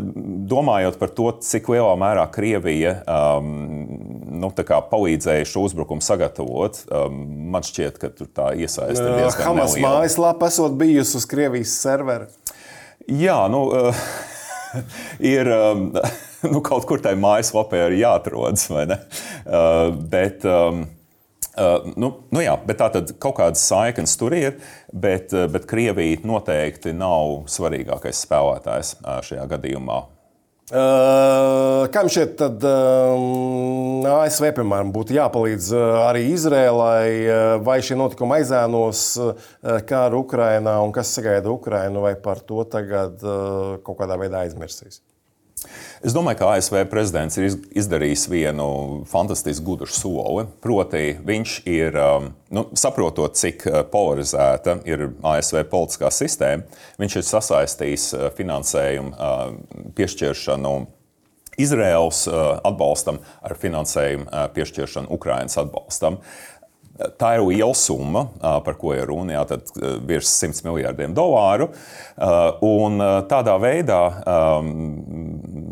domājot 0.51 0.99
par 0.99 1.13
to, 1.15 1.31
cik 1.43 1.71
lielā 1.71 1.95
mērā 1.99 2.27
Krievija 2.35 2.97
um, 3.07 3.96
nu, 4.39 4.51
palīdzēja 4.91 5.49
šo 5.49 5.65
uzbrukumu 5.67 6.05
sagatavot, 6.05 6.79
um, 6.91 7.19
man 7.53 7.65
šķiet, 7.65 7.99
ka 8.01 8.11
tur 8.13 8.31
tā 8.31 8.53
iesaiste 8.57 9.03
ir 9.03 9.19
diezgan 9.21 9.51
Hamas 9.51 9.77
mājaslapa 9.81 10.51
esot 10.51 10.77
bijusi 10.79 11.19
uz 11.19 11.27
Krievijas 11.29 11.75
servera. 11.81 12.29
Jā, 13.07 13.43
nu. 13.51 13.67
Uh, 13.71 14.07
ir 15.19 15.47
um, 15.47 15.91
nu, 16.53 16.61
kaut 16.65 16.85
kur 16.89 17.01
tajā 17.03 17.19
mājaslapā 17.19 17.87
arī 17.87 18.01
jāatrodas. 18.03 18.67
Uh, 18.71 19.95
bet, 20.11 20.45
um, 20.47 20.83
uh, 21.55 21.87
nu, 21.95 22.11
nu 22.33 22.43
jā, 22.43 22.57
bet 22.67 22.81
tā 22.81 22.89
tad 22.97 23.15
kaut 23.21 23.37
kādas 23.39 23.63
saiknes 23.67 24.17
tur 24.19 24.35
ir, 24.37 24.59
bet, 24.91 25.33
uh, 25.35 25.47
bet 25.51 25.69
Krievija 25.69 26.21
noteikti 26.27 26.95
nav 26.97 27.47
svarīgākais 27.51 28.25
spēlētājs 28.27 28.97
uh, 29.01 29.19
šajā 29.25 29.47
gadījumā. 29.55 30.03
Kam 30.67 32.09
šeit 32.11 32.33
tad 32.41 32.63
ASV, 34.11 34.49
piemēram, 34.57 34.89
būtu 34.91 35.15
jāpalīdz 35.15 35.69
arī 36.03 36.25
Izrēlai, 36.33 37.61
vai 37.63 37.77
šie 37.79 37.95
notikumi 37.95 38.41
aizēnos 38.41 39.03
kāru 39.87 40.25
Ukrainā 40.25 40.75
un 40.83 40.91
kas 40.91 41.13
sagaida 41.15 41.47
Ukrainu, 41.53 42.03
vai 42.03 42.17
par 42.19 42.43
to 42.43 42.67
tagad 42.67 43.23
kaut 43.23 43.95
kādā 44.01 44.19
veidā 44.19 44.43
aizmirsīs? 44.43 44.99
Es 46.05 46.13
domāju, 46.13 46.37
ka 46.37 46.49
ASV 46.53 46.83
prezidents 46.91 47.39
ir 47.39 47.47
izdarījis 47.81 48.27
vienu 48.29 48.67
fantastisku 49.09 49.65
gudru 49.65 49.89
soli. 49.89 50.45
Proti, 50.61 51.15
viņš 51.25 51.55
ir, 51.65 51.97
um, 51.97 52.27
nu, 52.53 52.67
saprotot, 52.77 53.33
cik 53.39 53.65
uh, 53.65 53.79
polarizēta 53.89 54.77
ir 54.85 55.07
ASV 55.25 55.63
politiskā 55.71 56.11
sistēma, 56.13 56.67
viņš 57.01 57.17
ir 57.17 57.25
sasaistījis 57.31 58.05
uh, 58.13 58.27
finansējumu 58.37 59.15
uh, 59.15 59.89
piešķiršanu. 59.97 60.75
Izraels 61.57 62.27
atbalstam 62.29 63.17
ar 63.41 63.55
finansējumu 63.57 64.27
piešķiršanu 64.53 65.09
Ukraiņas 65.15 65.57
atbalstam. 65.57 66.19
Tā 66.97 67.35
ir 67.37 67.43
liela 67.45 67.75
summa, 67.77 68.23
par 68.41 68.77
ko 68.79 68.95
ir 68.95 69.05
runa, 69.09 69.35
jā, 69.35 69.43
tad 69.51 69.69
virs 70.09 70.31
100 70.41 70.63
miljardiem 70.65 71.13
dolāru. 71.17 71.69
Un 72.65 72.97
tādā 73.29 73.53
veidā 73.61 74.01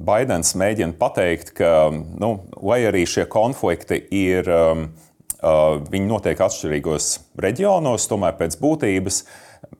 Baidens 0.05 0.53
mēģina 0.59 0.93
pateikt, 0.99 1.55
ka, 1.57 1.71
nu, 1.93 2.31
lai 2.61 2.83
arī 2.91 3.05
šie 3.09 3.25
konflikti 3.31 4.03
ir, 4.13 4.51
viņi 5.89 6.05
notiek 6.09 6.45
atšķirīgos 6.45 7.09
reģionos, 7.41 8.05
tomēr 8.11 8.37
pēc 8.37 8.59
būtības 8.61 9.23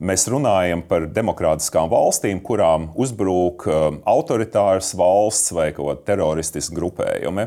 Mēs 0.06 0.26
runājam 0.28 0.82
par 0.90 1.06
demokrātiskām 1.08 1.88
valstīm, 1.92 2.42
kurām 2.44 2.90
uzbrūk 3.00 3.66
um, 3.70 4.00
autoritāras 4.12 4.90
valsts 4.98 5.54
vai 5.56 5.70
teroristiski 6.06 6.76
grupējumi. 6.76 7.46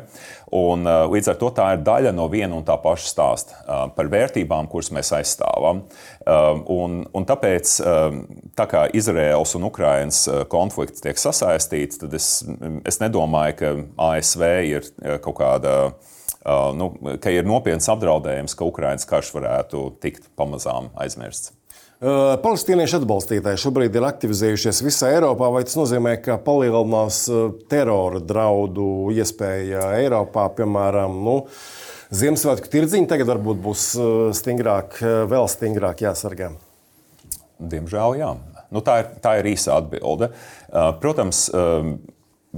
Un, 0.56 0.86
uh, 0.88 1.04
līdz 1.12 1.28
ar 1.32 1.36
to 1.40 1.50
tā 1.52 1.66
ir 1.74 1.82
daļa 1.84 2.14
no 2.16 2.24
viena 2.32 2.56
un 2.56 2.64
tā 2.64 2.78
paša 2.80 3.10
stāsta 3.10 3.58
uh, 3.58 3.82
par 3.92 4.08
vērtībām, 4.12 4.70
kuras 4.72 4.88
mēs 4.96 5.12
aizstāvam. 5.18 5.82
Um, 6.24 6.62
un, 6.72 6.96
un 7.12 7.28
tāpēc, 7.28 7.74
um, 7.84 8.22
tā 8.56 8.68
kā 8.70 8.86
Izraels 8.96 9.52
un 9.58 9.68
Ukrainas 9.68 10.22
uh, 10.30 10.46
konflikts 10.48 11.04
tiek 11.04 11.20
sasaistīts, 11.20 12.00
tad 12.00 12.16
es, 12.16 12.30
es 12.88 13.00
nedomāju, 13.04 13.58
ka 13.60 13.74
ASV 14.08 14.48
ir 14.70 14.88
kaut 15.24 15.36
kāda. 15.42 15.74
Nu, 16.78 16.86
ka 17.20 17.32
ir 17.34 17.44
nopietns 17.44 17.90
apdraudējums, 17.92 18.54
ka 18.56 18.64
Ukraiņas 18.64 19.04
karš 19.10 19.34
varētu 19.34 19.82
tikt 20.00 20.30
pamazām 20.38 20.88
aizmirsts. 20.96 21.57
Palestīniešu 21.98 23.00
atbalstītāji 23.00 23.58
šobrīd 23.58 23.96
ir 23.98 24.04
aktivizējušies 24.06 24.84
visā 24.86 25.08
Eiropā. 25.16 25.48
Vai 25.50 25.64
tas 25.66 25.74
nozīmē, 25.74 26.12
ka 26.22 26.36
palielinās 26.38 27.24
terora 27.70 28.20
draudu 28.22 29.08
iespēja 29.16 29.88
Eiropā, 29.98 30.46
piemēram, 30.60 31.18
nu, 31.26 31.40
Ziemassvētku 32.14 32.70
tirdziņi 32.72 33.08
tagad 33.10 33.28
varbūt 33.28 33.58
būs 33.60 33.88
stingrāk, 34.38 35.00
vēl 35.28 35.50
stingrāk 35.50 36.06
jāsargā? 36.06 36.52
Diemžēl 37.58 38.14
jā. 38.20 38.30
Nu, 38.72 38.80
tā, 38.84 39.00
ir, 39.02 39.10
tā 39.24 39.34
ir 39.40 39.50
īsa 39.50 39.80
atbilde. 39.80 40.30
Protams, 41.02 41.48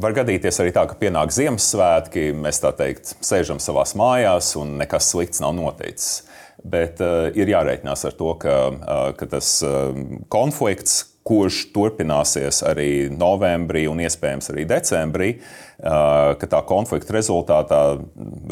Var 0.01 0.15
gadīties 0.15 0.55
arī 0.63 0.71
tā, 0.71 0.85
ka 0.87 0.95
pienāk 0.95 1.33
Ziemassvētki, 1.35 2.29
mēs 2.39 2.61
tā 2.63 2.71
teikt, 2.79 3.11
sēžam 3.27 3.59
savā 3.59 3.83
mājās 3.99 4.53
un 4.61 4.77
nekas 4.79 5.09
slikts 5.11 5.43
nav 5.43 5.57
noticis. 5.57 6.21
Bet 6.65 7.01
uh, 7.05 7.31
ir 7.37 7.51
jārēķinās 7.53 8.05
ar 8.09 8.17
to, 8.19 8.35
ka, 8.41 8.57
uh, 8.71 9.05
ka 9.17 9.29
tas 9.33 9.53
uh, 9.67 9.95
konflikts, 10.33 11.10
kurš 11.31 11.69
turpināsies 11.75 12.65
arī 12.67 12.91
novembrī 13.15 13.85
un 13.91 14.03
iespējams 14.03 14.51
arī 14.51 14.67
decembrī, 14.71 15.29
uh, 15.39 16.33
ka 16.41 16.49
tā 16.51 16.63
konflikta 16.67 17.15
rezultātā 17.15 17.83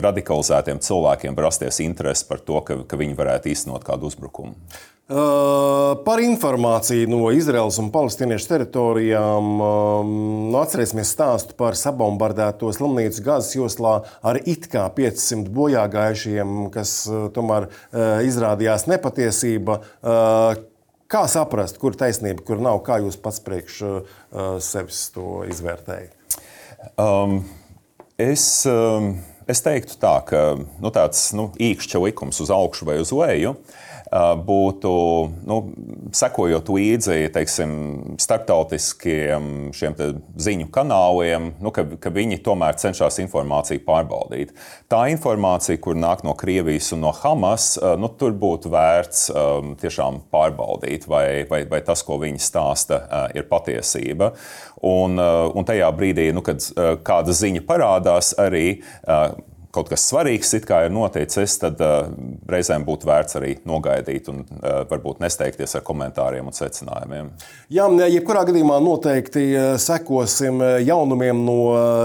radikalizētiem 0.07 0.79
cilvēkiem 0.85 1.35
var 1.35 1.51
rasties 1.51 1.83
interese 1.83 2.29
par 2.29 2.45
to, 2.47 2.63
ka, 2.63 2.85
ka 2.87 3.01
viņi 3.01 3.19
varētu 3.19 3.51
īstenot 3.55 3.87
kādu 3.87 4.13
uzbrukumu. 4.13 4.55
Uh, 5.09 5.95
par 6.05 6.21
informāciju 6.21 7.09
no 7.09 7.31
Izraels 7.33 7.79
un 7.81 7.87
Palestīniešu 7.89 8.51
teritorijām. 8.51 9.47
Um, 9.57 10.11
nu, 10.53 10.59
atcerēsimies 10.61 11.15
stāstu 11.15 11.57
par 11.57 11.79
sabombardēto 11.81 12.69
slimnīcu 12.77 13.25
Gazas 13.25 13.57
joslā 13.57 13.95
ar 14.21 14.39
it 14.45 14.69
kā 14.69 14.85
500 14.93 15.49
bojāgājušiem, 15.57 16.59
kas 16.75 16.99
uh, 17.09 17.31
tomēr 17.33 17.71
uh, 17.71 18.21
izrādījās 18.29 18.85
nepatiesība. 18.93 19.81
Kā 21.09 21.23
saprast, 21.31 21.79
kur 21.81 21.97
taisnība, 21.97 22.45
kur 22.45 22.61
nav? 22.61 22.83
Kā 22.85 22.99
jūs 23.01 23.17
pats 23.21 23.41
priekš 23.41 23.79
sevis 24.61 25.07
to 25.15 25.43
izvērtējat? 25.49 26.39
Um, 27.01 27.43
es. 28.21 28.45
Um... 28.69 29.17
Es 29.49 29.63
teiktu, 29.65 29.95
tā, 29.97 30.11
ka 30.29 30.41
nu, 30.61 30.91
tāds 30.93 31.23
nu, 31.33 31.47
īkšķa 31.57 32.03
likums 32.03 32.37
uz 32.45 32.51
augšu 32.53 32.85
vai 32.85 32.99
uz 33.01 33.09
leju 33.17 33.55
uh, 33.55 33.79
būtu 34.11 34.93
nu, 35.49 35.59
sekojot 36.17 36.71
līdzi 36.73 37.29
teiksim, 37.35 37.73
starptautiskiem 38.21 39.69
ziņu 39.75 40.69
kanāliem, 40.73 41.51
nu, 41.61 41.73
ka, 41.75 41.85
ka 42.01 42.13
viņi 42.15 42.41
tomēr 42.45 42.79
cenšas 42.81 43.21
informāciju 43.25 43.83
pārbaudīt. 43.87 44.55
Tā 44.89 45.05
informācija, 45.13 45.81
kur 45.83 45.99
nāk 45.99 46.25
no 46.25 46.35
Krievijas 46.39 46.93
un 46.97 47.05
no 47.05 47.13
Hamas, 47.17 47.75
nu, 48.01 48.11
tur 48.19 48.33
būtu 48.39 48.73
vērts 48.73 49.29
tiešām 49.83 50.23
pārbaudīt, 50.33 51.09
vai, 51.11 51.45
vai, 51.51 51.63
vai 51.69 51.83
tas, 51.85 52.05
ko 52.07 52.21
viņi 52.23 52.41
stāsta, 52.43 53.03
ir 53.37 53.49
patiesība. 53.51 54.33
Un, 54.89 55.19
un 55.19 55.69
tajā 55.69 55.91
brīdī, 55.93 56.31
nu, 56.33 56.45
kad 56.47 56.65
kāda 57.05 57.35
ziņa 57.37 57.65
parādās, 57.69 58.33
arī 58.41 58.81
kaut 59.75 59.91
kas 59.93 60.07
svarīgs 60.09 60.55
ir 60.57 60.65
noticis, 60.93 61.59
tad 61.61 61.81
uh, 61.85 62.09
reizēm 62.49 62.85
būtu 62.87 63.09
vērts 63.09 63.39
arī 63.41 63.55
nogaidīt 63.69 64.29
un 64.33 64.43
uh, 64.45 64.83
varbūt 64.89 65.21
nesteigties 65.23 65.77
ar 65.79 65.85
komentāriem 65.87 66.49
un 66.49 66.57
secinājumiem. 66.57 67.31
Jā, 67.73 67.89
jebkurā 68.09 68.45
gadījumā 68.49 68.79
noteikti 68.85 69.45
sekosim 69.83 70.63
jaunumiem 70.85 71.45
no 71.45 71.59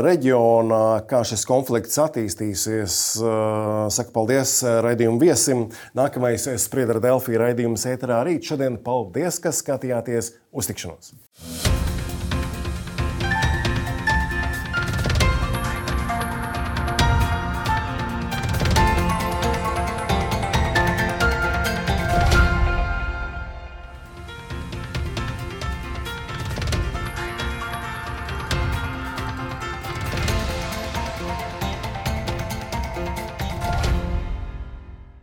reģiona, 0.03 0.81
kā 1.09 1.23
šis 1.27 1.45
konflikts 1.49 1.99
attīstīsies. 2.03 2.99
Uh, 3.21 3.87
saku 3.93 4.13
paldies 4.15 4.59
raidījumu 4.63 5.21
viesim. 5.23 5.67
Nākamais 5.97 6.47
Spriedra 6.63 7.01
Delfija 7.03 7.45
raidījums 7.47 7.87
ēterā 7.89 8.23
rīt. 8.27 8.47
Šodien 8.49 8.79
paldies, 8.83 9.39
ka 9.43 9.55
skatījāties 9.55 10.33
uz 10.53 10.69
tikšanos! 10.69 11.13